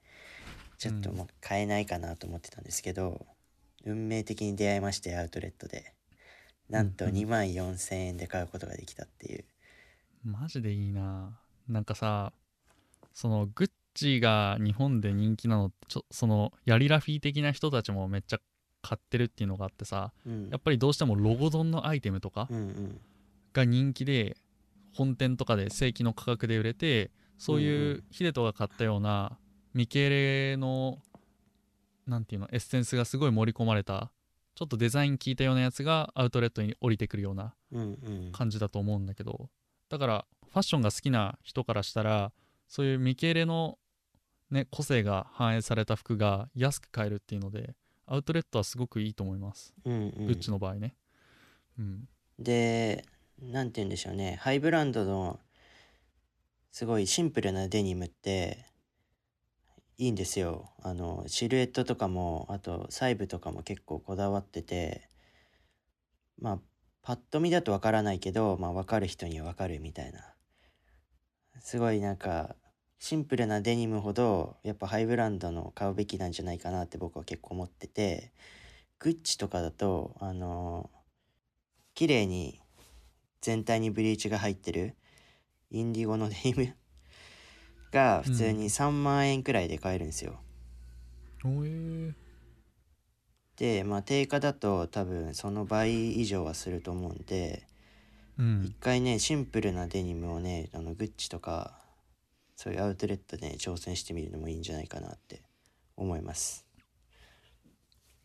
[0.77, 3.25] ちょっともう買えないかなと思ってたんですけど、
[3.85, 5.93] 運命的に出会いましてアウトレットで。
[6.69, 7.17] なんとうんうん。
[7.17, 9.45] 2万4,000円で買うことができたっていう。
[10.23, 11.37] マジでいいな
[11.67, 12.33] なんかさ
[13.13, 18.39] そのグッチが日本で人気なのちょそのヤリラフィー的な人たちもめっちゃ
[18.81, 20.49] 買ってるっていうのがあってさうん。
[20.49, 22.47] やっぱりどうしてもロゴドンのアイテムとか
[23.53, 24.37] が人気で
[24.93, 29.37] 本店とかで正規の価格で売れてそううんいううヒデトが買ったような
[29.73, 30.99] ミケレの
[32.07, 34.11] なんていうのエッセンスがすごい盛り込まれた
[34.55, 37.53] ちょっとデザイン効いたようなやつがアウトレットに降りてくるような
[38.31, 39.49] 感じだと思うんだけど
[39.89, 42.31] だからファッションが好きな人からしたら
[42.67, 43.77] そういうミケレの、
[44.49, 47.75] ね、個性が反映された服が安く買えるっていうので
[48.05, 50.27] アウトレットはすごくいいと思います、うんうん。
[50.27, 50.95] グッチの場合ね。
[51.79, 52.07] うん。
[52.37, 53.05] で
[53.41, 54.37] なんて言うんでしょうね。
[54.41, 55.39] ハイブランドの
[56.71, 58.65] すごいシンプルなデニムって
[59.97, 60.71] いいんですよ。
[60.81, 65.07] あのシルエットとかもあと細部とかも結構こだわってて
[66.39, 66.59] まあ
[67.03, 70.30] パッと見だとわからないけどまあわかる人にはわかるみたいな
[71.61, 72.55] すごいなんか
[72.97, 78.31] シンプルなデニムほどやっぱハイブランドの買うべきなんじゃないかなって僕は結構思ってて
[78.99, 80.89] グッチとかだとあの
[81.93, 82.59] 綺麗に
[83.41, 84.95] 全体にブリーチが入ってる
[85.69, 86.75] インディゴのデニム
[87.91, 90.39] が普通に3万円くらいで買えるんですよ、
[91.43, 92.13] おえー、
[93.57, 97.70] でまあ定価だと多分その倍以上はすると思うんでうん
[98.65, 101.79] 一回ねシンプルなデニムをねあのグッチとか
[102.55, 105.41] そういうアウトレットで、ね、挑戦してみるのもいいんじゃないかなって
[105.97, 106.65] 思います。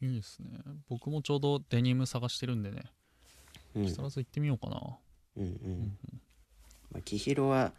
[0.00, 0.58] いいですね。
[0.88, 2.82] 僕もちょうどデニム探してるんでね。
[3.74, 3.86] うん。
[3.86, 4.98] 木更津行ってみようかな。
[5.36, 5.98] うんううんん。
[6.92, 7.72] まあ、キヒロは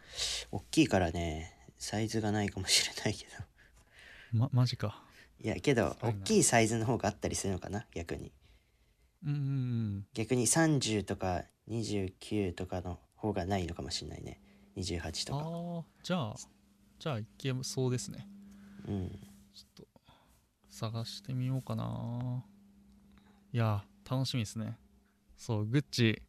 [0.52, 3.32] 大きいからねサイズがないかもしれないけど。
[4.34, 5.04] まマジか。
[5.40, 8.32] いやけど大きいサイズの方があったりするのかな逆に。
[9.26, 10.06] うんうんうん。
[10.14, 14.42] 逆に30とか29とかの方がないのかもしれないね。
[14.78, 15.44] 28とか。
[15.44, 16.36] ああじゃあ
[17.00, 18.28] じゃあいけそうですね。
[18.88, 19.10] うん。
[19.54, 19.88] ちょっと
[20.70, 22.44] 探してみようかな。
[23.54, 24.78] いや楽しみですね。
[25.36, 26.22] そうグッチ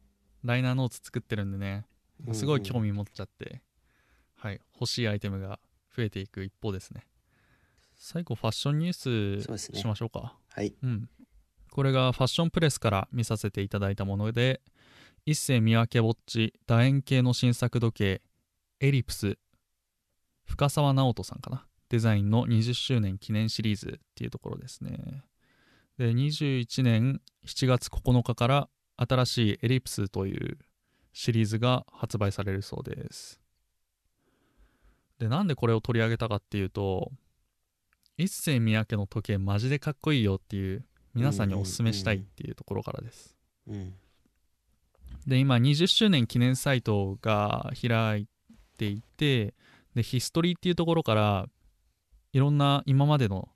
[0.43, 1.85] ライナーノーツ作ってるんでね。
[2.33, 3.61] すごい興味持っちゃって、
[4.35, 5.59] はい欲しいアイテムが
[5.95, 7.05] 増えていく一方ですね。
[7.95, 10.37] 最後ファッションニュースしましょうか。
[10.49, 10.73] はい。
[10.81, 11.09] うん、
[11.71, 14.61] これがファッションプレスから見させていただいたもので
[15.29, 18.21] 一世三宅ウォッチ楕円形の新作時計
[18.79, 19.37] エリプス。
[20.45, 21.67] 深澤直人さんかな。
[21.89, 25.21] デザインの20周年記念シリーズっていうところですね。
[25.99, 30.57] で21年7月9日から新しいエリプスという
[31.13, 33.39] シリーズが発売されるそうです。
[35.19, 37.11] でなんでこれを取り上げたかっていうと
[38.17, 43.37] 一世三宅の時計マジでかっこいいよっていう皆さんにおすすめしたいっていうところからです。
[43.67, 43.93] うん。
[45.27, 48.27] で今20周年記念サイトが開い
[48.77, 49.53] ていて
[49.95, 51.45] でヒストリーっていうところから
[52.33, 53.49] いろんな今までの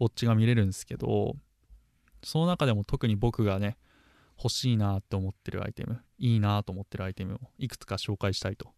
[0.00, 1.36] ウォッチが見れるんですけど
[2.22, 3.76] その中でも特に僕がね
[4.38, 8.72] 欲しいなって思ってるアイテムいいなと思ってるアイテムをいくつか紹介したいと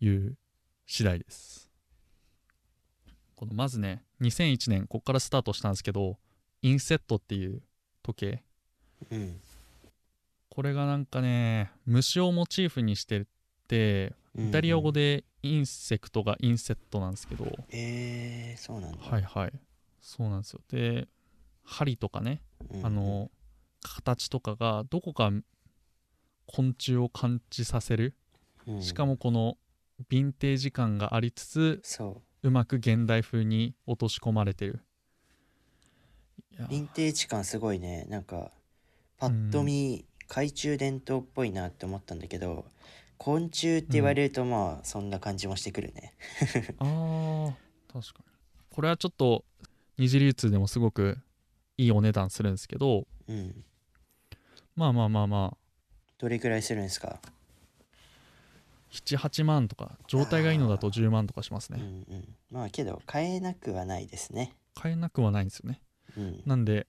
[0.00, 0.36] いう
[0.86, 1.70] 次第です。
[3.34, 6.18] このまずね2001年ここからスタートしたんですけど
[6.62, 7.62] インセットっていう
[8.02, 8.42] 時計。
[9.10, 9.40] うん。
[10.56, 13.26] これがなんかね虫をモチーフにして
[13.68, 19.52] てうんイタリア語で insect がインセットなんですけど、えー、そうなんだ、はいはい。
[20.00, 20.60] そうなんですよ。
[20.70, 21.08] で
[21.62, 22.40] 針とかね
[22.72, 23.30] うんあの
[23.82, 25.30] 形とかがどこか
[26.46, 28.14] 昆虫を感じさせる。
[28.66, 28.82] うん。
[28.82, 29.58] しかもこの
[30.10, 32.50] ヴィンテージ感がありつつそう。
[32.50, 34.80] まく現代風に落とし込まれてる。
[36.58, 38.06] ヴィンテージ感すごいね。
[38.08, 38.52] なんか
[39.18, 42.64] パッと見、懐中電灯っぽいなって思ったんだけど
[43.18, 46.12] 昆虫って言われるとまあそんな感じもしてくるね、
[46.78, 47.52] あー
[47.92, 48.24] 確かに。
[48.70, 49.44] これはちょっと
[49.98, 51.18] 二次流通でもすごく
[51.78, 53.64] いいお値段するんですけどうん。
[54.74, 55.56] まあまあまあまあ。
[56.18, 57.20] どれくらいするんですか、
[58.90, 62.34] 78万とか状態がいいのだとあ10万とかしますうんねうん。
[62.50, 64.54] まあけど買えなくはないですね。
[64.74, 65.80] 買えなくはないんですよね。
[66.16, 66.42] うん。
[66.46, 66.86] なんで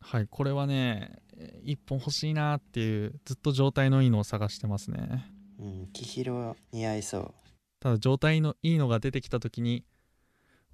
[0.00, 1.22] はいこれはね
[1.64, 5.32] 1本欲しいなっていうずっと状態のいいのを探してますね。
[5.58, 7.34] うんキヒロ似合いそう。
[7.80, 9.84] ただ状態のいいのが出てきた時に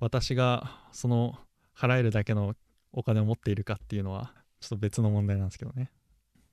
[0.01, 1.39] 私がその
[1.77, 2.55] 払えるだけの
[2.93, 5.91] お金を持っているかっていうのはちょっと別の問題なんですけどね。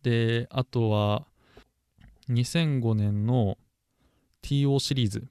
[0.04, 1.28] であとは
[2.30, 3.58] 2005年の
[4.42, 5.28] TO シリーズ。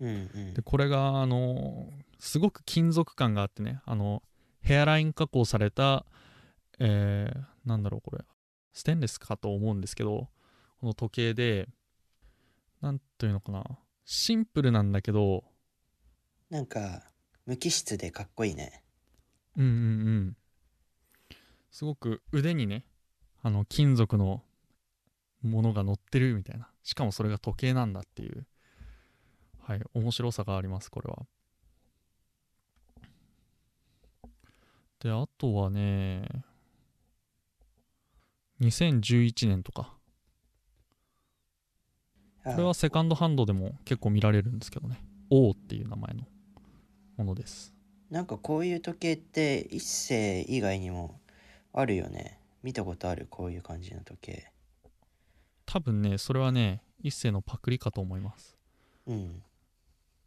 [0.00, 0.54] うんうん。
[0.54, 4.22] でこれがあのすごく金属感があってねあの
[4.60, 6.06] ヘアライン加工された
[6.84, 8.24] えーなんだろうこれ。
[8.72, 10.28] ステンレスかと思うんですけど
[10.80, 11.68] この時計で
[12.80, 13.64] なんというのかな。
[14.04, 15.44] シンプルなんだけど
[16.50, 17.04] なんか
[17.46, 18.82] 無機質でかっこいいね。
[19.56, 19.74] うんうんう
[20.10, 20.36] ん。
[21.70, 22.84] すごく腕にね
[23.42, 24.42] あの金属の
[25.42, 26.68] ものが乗ってるみたいな。
[26.82, 28.44] しかもそれが時計なんだっていう。
[29.60, 31.26] はい面白さがありますこれは。
[34.98, 36.26] であとはね
[38.62, 39.92] 2011年とか。
[42.44, 45.00] これはセカンドハンドでも結構見られるんですけどね。
[45.30, 46.22] O っていう名前の
[47.16, 47.74] ものです。
[48.10, 51.20] なんかこういう時計って一世以外にも
[51.72, 52.38] あるよね。
[52.62, 53.26] 見たことある？
[53.30, 54.52] こういう感じの時計。
[55.66, 58.56] 多分ねそれはね一世のパクリかと思います。
[59.06, 59.42] うん。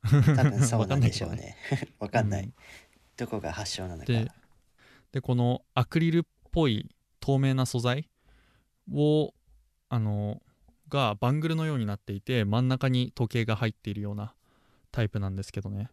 [0.36, 1.58] 多分そうなんでしょうわかんないね。
[2.00, 2.54] わかんない、うん。
[3.18, 4.06] どこが発祥なのか。
[4.06, 4.32] で
[5.12, 6.22] でこのアクリルっ
[6.52, 8.10] ぽい透明な素材
[8.94, 9.34] を
[9.90, 10.42] あの
[10.90, 14.34] がバングルのようになっていて真ん中に時計が入っているような
[14.92, 15.90] タイプなんですけどね。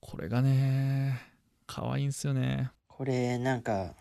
[0.00, 1.20] これがね
[1.66, 2.70] 可愛いんですよね。
[2.88, 3.94] これなんか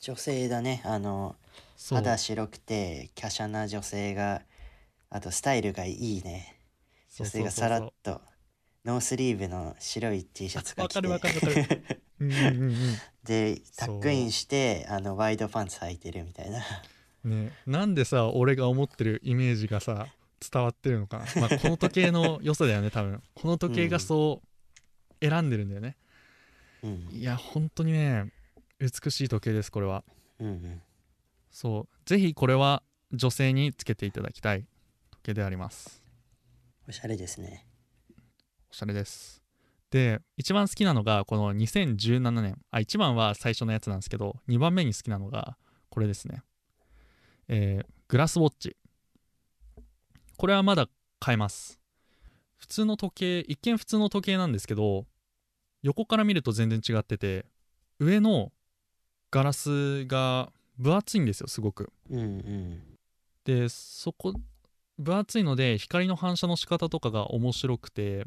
[0.00, 0.82] 女性だね。
[0.84, 1.36] あの
[1.90, 4.42] 肌白くて華奢な女性が
[5.10, 6.60] あとスタイルがいいね。
[7.16, 8.20] 女性がさらっと
[8.84, 11.08] ノースリーブの白い T シャツが着て。
[11.08, 12.74] わかるわかるわかる うんうんうん
[13.24, 16.58] でタックインしてあのワイドパンツ履いてるみたいな。
[17.24, 17.52] うんね。
[17.66, 20.06] なんでさ俺が思ってるイメージがさ
[20.40, 23.22] 伝わってるのかな、まあ、この時計の良さだよね 多分。
[23.34, 24.42] この時計がそ
[25.20, 25.96] う選んでるんだよね、
[26.82, 27.08] うん。
[27.10, 28.32] いや本当にね
[28.78, 30.04] 美しい時計ですこれは。
[30.38, 30.82] うんうん。
[31.50, 32.08] そう。
[32.08, 34.66] ぜひこれは女性につけていただきたい
[35.10, 36.02] 時計であります。
[36.88, 37.66] おしゃれですね。
[38.70, 39.45] おしゃれです
[39.96, 42.58] で一番好きなのがこの2017年。
[42.70, 45.56] あ1番は最初のやつなんですけど2番目に好きなのが
[45.88, 46.42] これですね。
[47.48, 48.76] えーグラスウォッチ。
[50.36, 50.86] これはまだ
[51.18, 51.80] 買えます。
[52.58, 55.06] 普通の時計一見普通の時計なんですけど
[55.82, 57.46] 横から見ると全然違ってて
[57.98, 58.52] 上の
[59.30, 61.90] ガラスが分厚いんですよすごく。
[62.10, 62.82] うんうん。
[63.44, 64.34] でそこ
[64.98, 68.26] 分厚いので光の反射の仕方とかが面白くて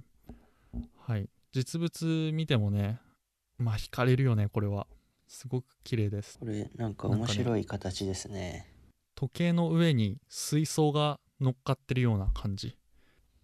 [1.07, 2.99] はい実物見てもね
[3.59, 4.87] まあ惹かれるよねこれは。
[5.27, 6.39] すごく綺麗です。
[6.39, 8.67] これなんか面白い形ですね。
[9.15, 12.75] 時計の上に水槽が乗っかってるような感じ。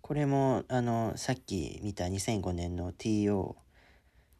[0.02, 3.56] これもあのさっき見た2005年の TO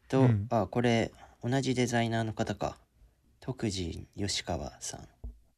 [0.08, 0.48] と、うん。
[0.50, 1.12] あこれ
[1.44, 2.78] 同じデザイナーの方か。
[3.42, 5.02] 徳次吉川さん。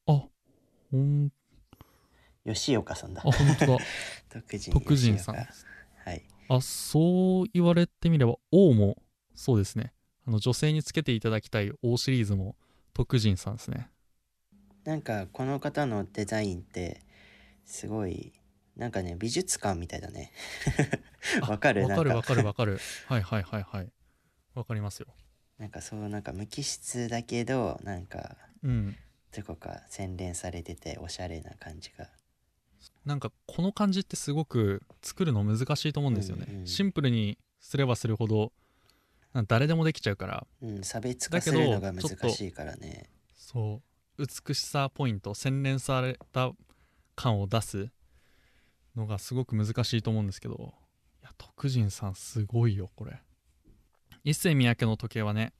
[0.07, 0.25] あ
[0.91, 1.31] ほん。
[2.45, 3.21] 吉岡さんだ。
[3.23, 3.77] あ本当だ。
[4.43, 5.35] 徳次さん。
[5.35, 5.47] 岡。
[6.03, 8.97] はいあそう言われてみれば王も
[9.35, 9.93] そうですね。
[10.25, 12.55] あの女性につけていただきたい王シリーズも
[12.93, 13.89] 徳人さんですね。
[14.83, 17.01] なんかこの方のデザインって
[17.65, 18.33] すごい
[18.77, 20.31] なんかね美術館みたいだね。
[21.41, 21.83] あわかる？
[21.83, 22.79] わかるわかるわかる。
[23.07, 23.91] はいはいはいはい。
[24.55, 25.07] わかりますよ。
[25.59, 28.97] なんかそうなんか無機質だけどなんかうん。
[29.31, 32.09] どこか洗練されてておしゃれな感じが
[33.05, 38.51] なんかこの感じってすごく作るの難しいと思うんですよね、うんうんシンプルにすればするほど
[39.47, 40.47] 誰でもできちゃうから。
[40.61, 43.09] うん差別化するのが難しいからね。
[43.35, 43.81] そ
[44.17, 46.51] う美しさポイント洗練された
[47.15, 47.89] 感を出す
[48.95, 50.73] のがすごく難しいと思うんですけど。
[51.21, 53.21] いや徳人さんすごいよこれ。
[54.23, 55.53] 一世三宅の時計はね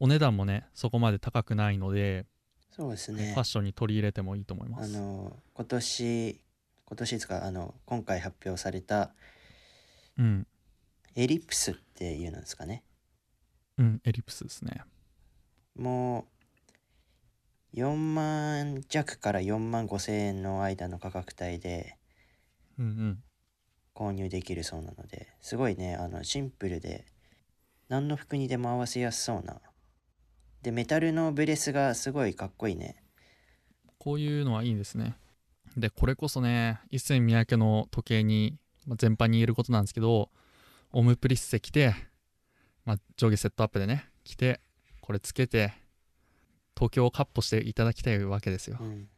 [0.00, 2.26] お値段もねそこまで高くないので、
[2.70, 3.32] そうですね。
[3.34, 6.40] ファッションに取り入れてもいいと思いまあすの今年
[6.92, 9.14] 今年ですかあの今回発表された
[10.18, 10.46] うん。
[11.16, 12.82] エリプスっていうのですかね。
[13.78, 14.82] うんエリプスですね。
[15.74, 16.26] も
[17.72, 21.96] う4万弱から4万5千円の間の価格帯で
[22.78, 23.22] うんうん。
[23.94, 27.06] 購入できるそうなのですごいねあのシンプルで
[27.88, 29.62] 何の服にでも合わせやすそうな。
[30.60, 33.02] でメタルのブレスがすごいかっこいいね。
[33.96, 35.16] こういうのはいいんですね。
[35.76, 40.30] で、これこそね、一世三宅の時計に、まあ、全般に言えることなんですけど、
[40.92, 41.94] オムプリッセ着て、
[42.84, 44.60] まあ、上下セットアップでね、着て、
[45.00, 45.72] これつけて、
[46.76, 48.84] 東京をカッポしていただきたいわけですよう。
[48.84, 49.08] ん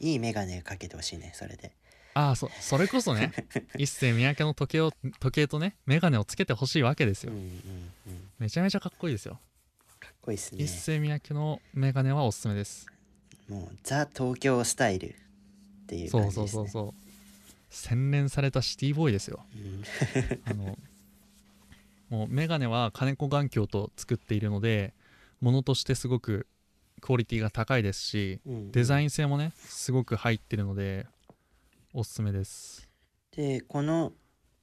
[0.00, 1.76] いいメガネかけてほしいねそれで
[2.14, 3.32] ああ、そ、それこそね、
[3.78, 7.32] 一世三宅の時計を、時計とね、メガネをつけてほしいわけですよ。
[7.32, 7.46] うんうんう
[8.10, 9.38] んめちゃめちゃかっこいいですよ。
[10.00, 12.86] かっこいいっすね一世三宅のメガネはおすすめです。
[13.48, 15.14] もうザ東京スタイル
[15.92, 16.48] っていうそう感じですね。
[16.48, 16.94] そうそうそう。
[17.68, 19.44] 洗練されたシティボーイですよ。
[19.54, 19.82] うん。
[20.50, 20.78] あの
[22.08, 24.92] もうメガネは金子眼鏡と作っているので
[25.40, 26.46] ものとしてすごく
[27.00, 31.06] クオリティが高いですしうんデザイン性もねすごく入ってるので
[31.94, 32.88] おすすめです。
[33.34, 34.12] でこの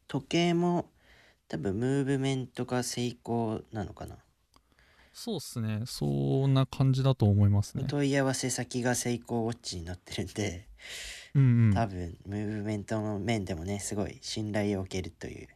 [0.08, 0.86] 時計も
[1.48, 4.18] 多分ムーブメントが成功なのかな、
[5.12, 5.82] そうっすね。
[5.86, 10.68] そんな感じだと思いますおね問い合わせ先がセイコーウォッチになってるんで
[11.36, 11.74] うんうん。
[11.74, 15.48] 多分ムーブメントの面でもねすごい信頼を受けるという。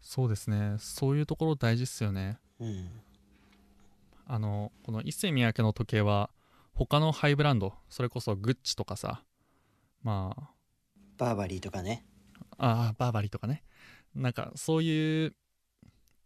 [0.00, 0.76] そうですね。
[0.78, 2.38] そういうところ大事っすよね。
[2.58, 2.90] うん。
[4.26, 6.30] あのこの一世三宅の時計は
[6.74, 9.22] 他のハイブランドそれこそグッチとかさ
[10.02, 10.50] まあ
[11.18, 12.06] バーバリーとかね。
[12.58, 13.62] ああバーバリーとかね。
[14.14, 15.34] なんかそういう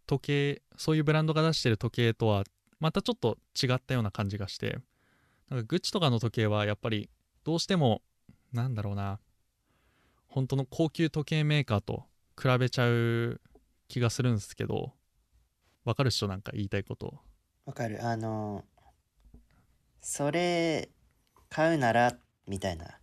[0.05, 2.43] 時計そういうブランドが出してる時計とは
[2.79, 4.79] またちょっと違ったような感じがして。
[5.49, 7.09] なんかグッチとかの時計はやっぱり
[7.45, 8.01] どうしても
[8.53, 9.19] なんだろうな。
[10.27, 12.05] 本当の高級時計メーカーと
[12.39, 13.41] 比べちゃう
[13.87, 14.93] 気がするんですけど
[15.85, 16.27] わかるっしょ？
[16.27, 17.19] なんか言いたいこと。
[17.65, 18.05] わかる。
[18.05, 18.63] あの
[20.01, 20.89] それ
[21.49, 22.99] 買うならみたいな。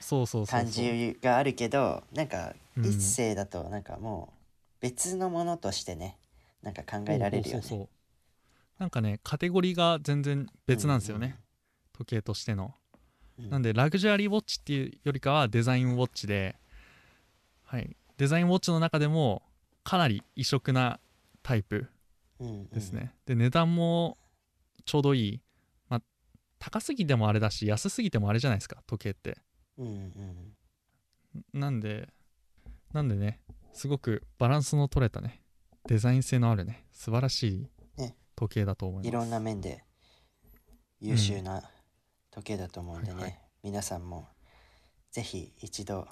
[0.00, 2.86] そうそうそう感じがあるけどなんかうん。
[2.86, 4.36] 一世だとなんかもう
[4.80, 6.18] 別のものとしてね
[6.62, 7.62] なんか考えられるよね。
[7.62, 7.88] そうそうそう
[8.78, 11.38] なんかねカテゴリーが全然別なんですよね、
[11.92, 12.64] 時計としての。
[12.64, 12.79] うんうん
[13.48, 16.56] なんでラグジュアリーウォッチっていうよりかはデザインウォッチで、
[17.64, 19.42] はい、デザインウォッチの中でも
[19.84, 21.00] かなり異色な
[21.42, 21.88] タイプ
[22.40, 24.16] うんうんですね、で値段も
[24.86, 25.40] ちょうどいい、
[25.90, 26.02] まあ、
[26.58, 29.36] 高すぎてもあれだし安すぎてもあれじゃないですか時計って。
[29.76, 30.54] うんうん。
[31.52, 32.08] なんで
[32.92, 33.40] なんでね
[33.72, 35.42] すごくバランスの取れたね
[35.86, 38.16] デザイン性のあるね素晴らしいね。
[38.34, 39.84] 時計だと思います、いろんな面で
[40.98, 41.62] 優秀な
[42.30, 43.40] 時計だと思うんでね、はいはい。
[43.62, 44.28] 皆さんも
[45.10, 46.06] ぜひ一度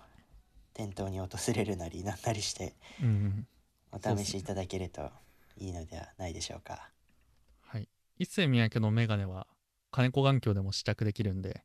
[0.74, 2.74] 店頭に訪れるなりなんなりして
[3.92, 5.10] お試しいただけると
[5.56, 6.90] いいのではないでしょうか。
[7.62, 7.88] はい。
[8.18, 9.46] 一世三宅のメガネは
[9.90, 11.62] 金子眼鏡でも試着できるんで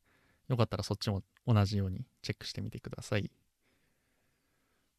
[0.48, 3.32] よかったらそっちも同じようにチェックしてみてください。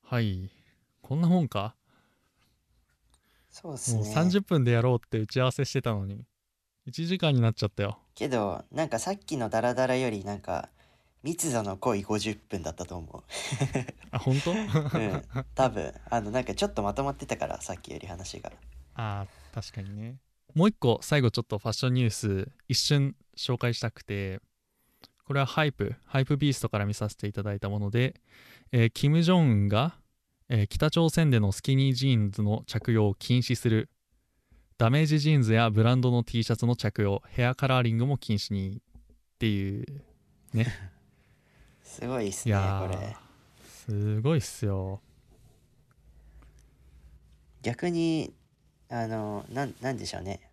[0.03, 0.51] はい。
[1.01, 1.75] こんなもんか？
[3.51, 4.15] そうですもうね。
[4.15, 6.25] 30分でやろうって打ち合わせしてたのに
[6.87, 7.99] 1時間になっちゃったよ。
[8.15, 10.69] けどなんかさっきのダラダラよりなんか
[11.23, 13.25] 密度の濃い50分だったと思
[14.11, 14.53] あ本当？
[14.53, 14.55] う。
[14.55, 15.23] うん、
[15.55, 15.95] 多分。
[16.11, 18.53] あのなんかちょっとまとまってたからさっきより話が。
[18.95, 20.17] あー確かにね。
[20.55, 24.41] もう一個最後ちょっとファッションニュース一瞬紹介したくて
[25.27, 28.15] これはハイプハイプビーストから見させていただいたもので、
[28.71, 29.95] えーキム・ジョンウンが、
[30.51, 33.89] えー北朝鮮でのスキニージーンズの着用を禁止する
[34.77, 38.81] ダメージジーンズやブランドの T シャツの着用ヘアカラーリングも禁止にっ
[39.39, 39.87] ていう
[41.83, 43.17] すごいっすいねこれ。
[43.87, 45.01] すごいっすよ。
[47.63, 48.35] 逆に
[48.89, 50.51] あのなんなんでしょうね。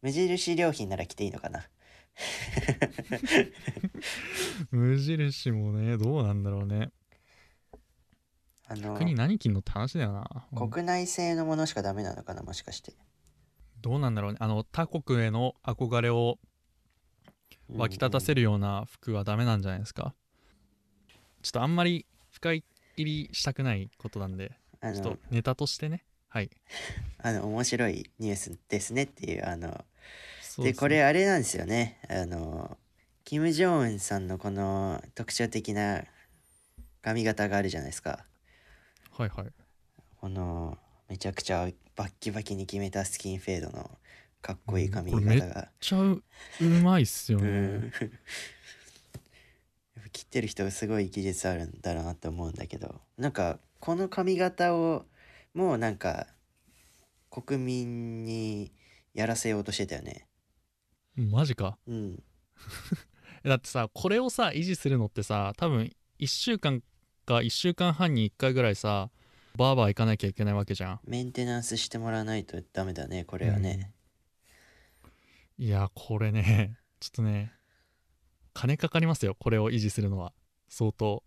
[0.00, 1.68] 無印良品なら着ていいのかな。
[4.70, 6.92] 無印もねどうなんだろうね。
[8.66, 10.48] あの国何着んのって話だよな。
[10.54, 12.94] 国内製のものしかダメなのかなもしかして
[13.80, 14.38] どうなんだろうね。
[14.40, 16.38] あの他国への憧れを
[17.74, 20.14] 湧き立たせる、るような服はダメなんじゃないですか。
[21.42, 22.64] ちょっとあんまり深入
[22.96, 24.52] りしたくないことなんで
[24.82, 26.04] ちょっとネタとしてね。
[26.28, 26.50] はい。
[27.18, 29.84] あの面白いニュースですねっていうあの
[30.58, 31.98] でこれあれなんですよね。
[32.08, 32.76] あの
[33.24, 36.04] キム・ジョンウンさんのこの特徴的な
[37.02, 38.26] 髪型があるじゃないですか。
[39.12, 39.52] はいはい。
[40.16, 40.78] この
[41.10, 43.90] めちゃくちゃバッキバキに決めたスキンフェードの
[44.40, 46.22] かっこいい髪うんこれめ型が、めっちゃう
[46.60, 47.90] うまいっすようねん、 やっ
[50.04, 53.00] ぱ切ってる人がすごい技術あるんだろうなって思うんだけど。
[53.18, 55.06] なんかこの髪型を
[55.52, 56.28] もうなんか
[57.28, 58.72] 国民に
[59.12, 60.28] やらせようとしてたよね。
[61.16, 61.76] マジか？
[61.88, 62.22] うん。
[63.44, 65.90] え だってさこれをさ維持するのってさ多分
[66.20, 66.82] 1週間
[67.26, 69.10] か1週間半に1回ぐらいさ
[69.56, 71.00] バーバー行かなきゃいけないわけじゃん。
[71.06, 73.92] メンテナンスしてもらわないとダメだねこれはね、
[75.58, 77.52] いやこれね ちょっとね
[78.54, 80.32] 金かかりますよこれを維持するのは。
[80.68, 81.22] 相当。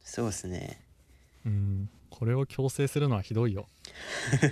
[0.00, 0.82] そうっすね。
[1.44, 1.90] うん。
[2.08, 3.68] これを強制するのはひどいよ。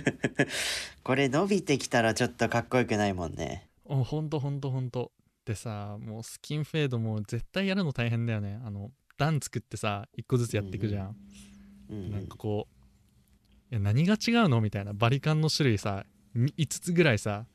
[1.03, 3.69] これ伸びてきたらちょっとかっこよくないもんね。
[3.85, 5.11] おほんとほんとほんと。
[5.45, 8.59] でさもうスキンフェードも絶対やるの大変だよね。
[8.63, 11.54] あの段作ってさ一個ずつやっていくじゃん、うん
[11.89, 16.05] うんなんかこういや何が違うのみたいなバリカンの種類さ
[16.35, 17.45] 5つぐらいさ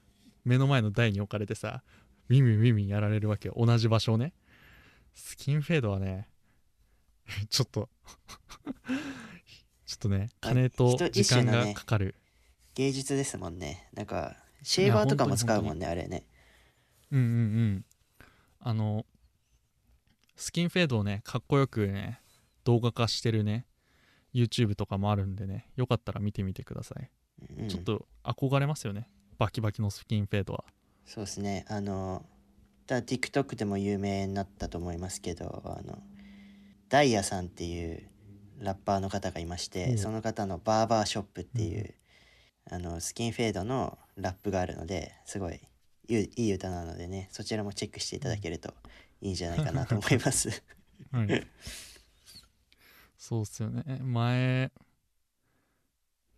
[0.44, 1.82] 目の前の台に置かれてさ
[2.28, 3.54] ウィンウィンウィンウィンやられるわけよ。
[3.56, 4.32] 同じ場所をね。
[5.14, 6.28] スキンフェードはね
[7.50, 7.88] ちょっと
[9.84, 12.14] ちょっとね金と人時間がかかる、
[12.74, 13.88] 芸術ですもんね。
[13.92, 16.24] なんかシェーバーとかも使うもんねあれね。
[17.10, 17.34] うんうんう
[17.76, 17.84] ん。
[18.60, 19.04] あの
[20.36, 22.20] スキンフェードをねかっこよくね
[22.64, 23.66] 動画化してるね
[24.34, 27.10] YouTube とかもあるんでねよかったら見てみてください、
[27.58, 27.68] うん。
[27.68, 29.08] ちょっと憧れますよね。
[29.38, 30.64] バキバキのスキンフェードは。
[31.04, 31.64] そうですね。
[31.68, 32.24] あの
[32.86, 35.98] だ TikTok でも有名になったと思いますけどあの
[36.88, 38.02] ダイヤさんっていう
[38.58, 39.98] ラッパーの方がいまして、うん。
[39.98, 41.94] その方のバーバーショップっていう、
[42.70, 45.60] あのスキンフェードのラップがあるのですごい
[46.08, 48.74] いいいい歌なのでねそちらもチェックしていただけると
[49.20, 50.62] いいんじゃないかなと思います。
[51.12, 51.46] はい
[53.20, 54.00] そうっすよね。
[54.02, 54.72] 前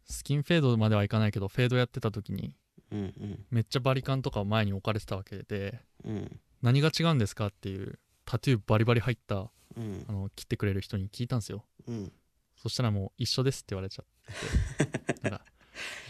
[0.04, 2.54] スキンフェードまではいかないけどフェードやってた時に
[2.90, 3.46] うんうん。
[3.50, 6.40] めっちゃバリカンとかを前に置かれてたわけでうん。
[6.60, 10.04] 何が違うんですかっていうタトゥーバリバリ入ったうん。
[10.08, 11.64] あの切ってくれる人に聞いたんですよ。
[11.86, 12.12] うん。
[12.60, 15.44] そしたらもう一緒ですって言われちゃって なんか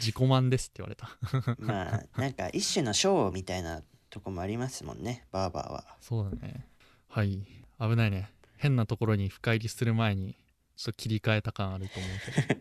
[0.00, 1.10] 自己満ですって言われた。
[1.60, 5.96] まあなんか一種のショーみたいなとこもありますもんねバーバーは。
[6.00, 6.66] そうだね。
[7.08, 7.46] はい。
[7.78, 8.32] 危ないね。
[8.56, 10.36] 変なところに深入りする前に
[10.76, 12.60] ちょっと切り替えた感あると思うけど。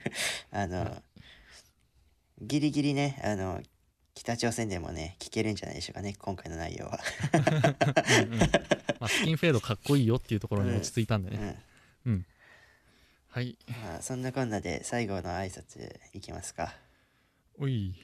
[0.51, 1.03] あの
[2.41, 3.61] ギリギリねあの
[4.13, 6.99] 北朝鮮でもね聞けるんじゃないでしょうかね今回の内容は、
[8.23, 8.39] うんうん。
[8.39, 8.47] ま
[9.01, 11.41] あ、スキンフェードかっこいいよっていうところに落ち着いたんでうん。
[11.41, 11.61] ね
[12.05, 12.25] うん。
[13.29, 13.57] はい。
[13.67, 16.75] まあ、そんなこんなで最後の挨拶いきますか。
[17.57, 17.95] おい。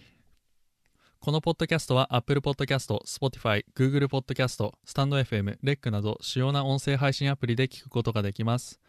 [1.20, 8.80] このポッドキャストは Apple Podcast、Spotify、Google Podcast、StandFM、REC など主要な音声配信アプリで聞くことができます。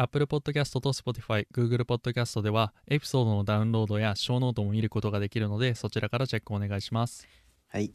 [0.00, 7.26] Apple Podcast と Spotify、Google Podcast ではエピソードのダウンロードやショーノートも見ることができるのでそちらからチェックお願いします。
[7.66, 7.92] はい。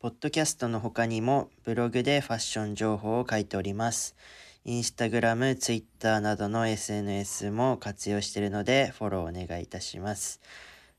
[0.00, 4.16] ポッドキャストの他にもブログでファッション情報を書いております。
[4.64, 10.40] インスタグラム、ツイッターなどの SNS も活用しているのでフォローお願いいたします。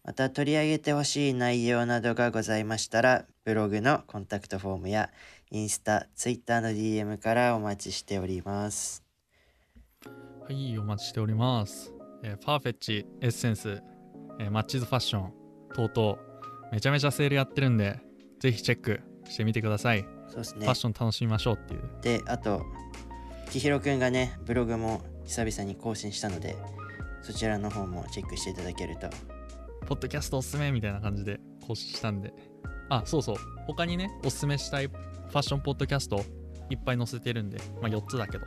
[0.06, 5.10] また取り上げてほしい内容などがございましたら、ブログのコンタクトフォームや
[5.50, 9.11] インスタ、ツイッターの DM からお待ちしております。
[10.06, 11.94] はい、お待ちしております。
[12.24, 13.82] えーパーフェッチ、エッセンス、
[14.40, 15.34] えーマッチズファッション
[15.74, 16.18] 等々
[16.72, 18.00] めちゃめちゃセールやってるんで
[18.40, 20.06] ぜひチェックしてみてください。
[20.28, 20.74] そうですねファッ。
[20.76, 21.82] ション楽しみましょうっていう。
[22.02, 22.66] で、あと、
[23.50, 26.58] 千尋くんがね、ブログも久々に更新したので、
[27.22, 29.10] そちらの方もチェックしていただけると。
[29.86, 32.34] ポッドキャストおすすめみたいな感じで更新したんで。
[32.90, 33.36] あ、そうそう。
[33.68, 36.24] 他にね、おすすめしたいファッションポッドキャスト
[36.70, 38.46] いっぱい載せてるんで、まあ4つだけど、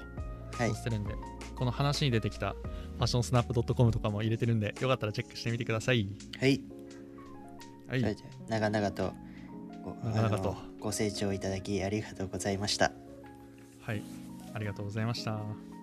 [0.59, 0.75] はい載。
[0.75, 1.15] せてるんで、
[1.57, 6.09] この話に出てきたファッションスナップ .com とかも入れてるんで、よかったらチェックしてみてください。
[6.41, 6.61] はい。
[7.89, 8.17] はい。
[8.49, 9.13] 長々と
[9.85, 12.93] ご長々とご清聴いただきありがとうございました。
[13.81, 14.03] はい。
[14.55, 15.74] ありがとうございました。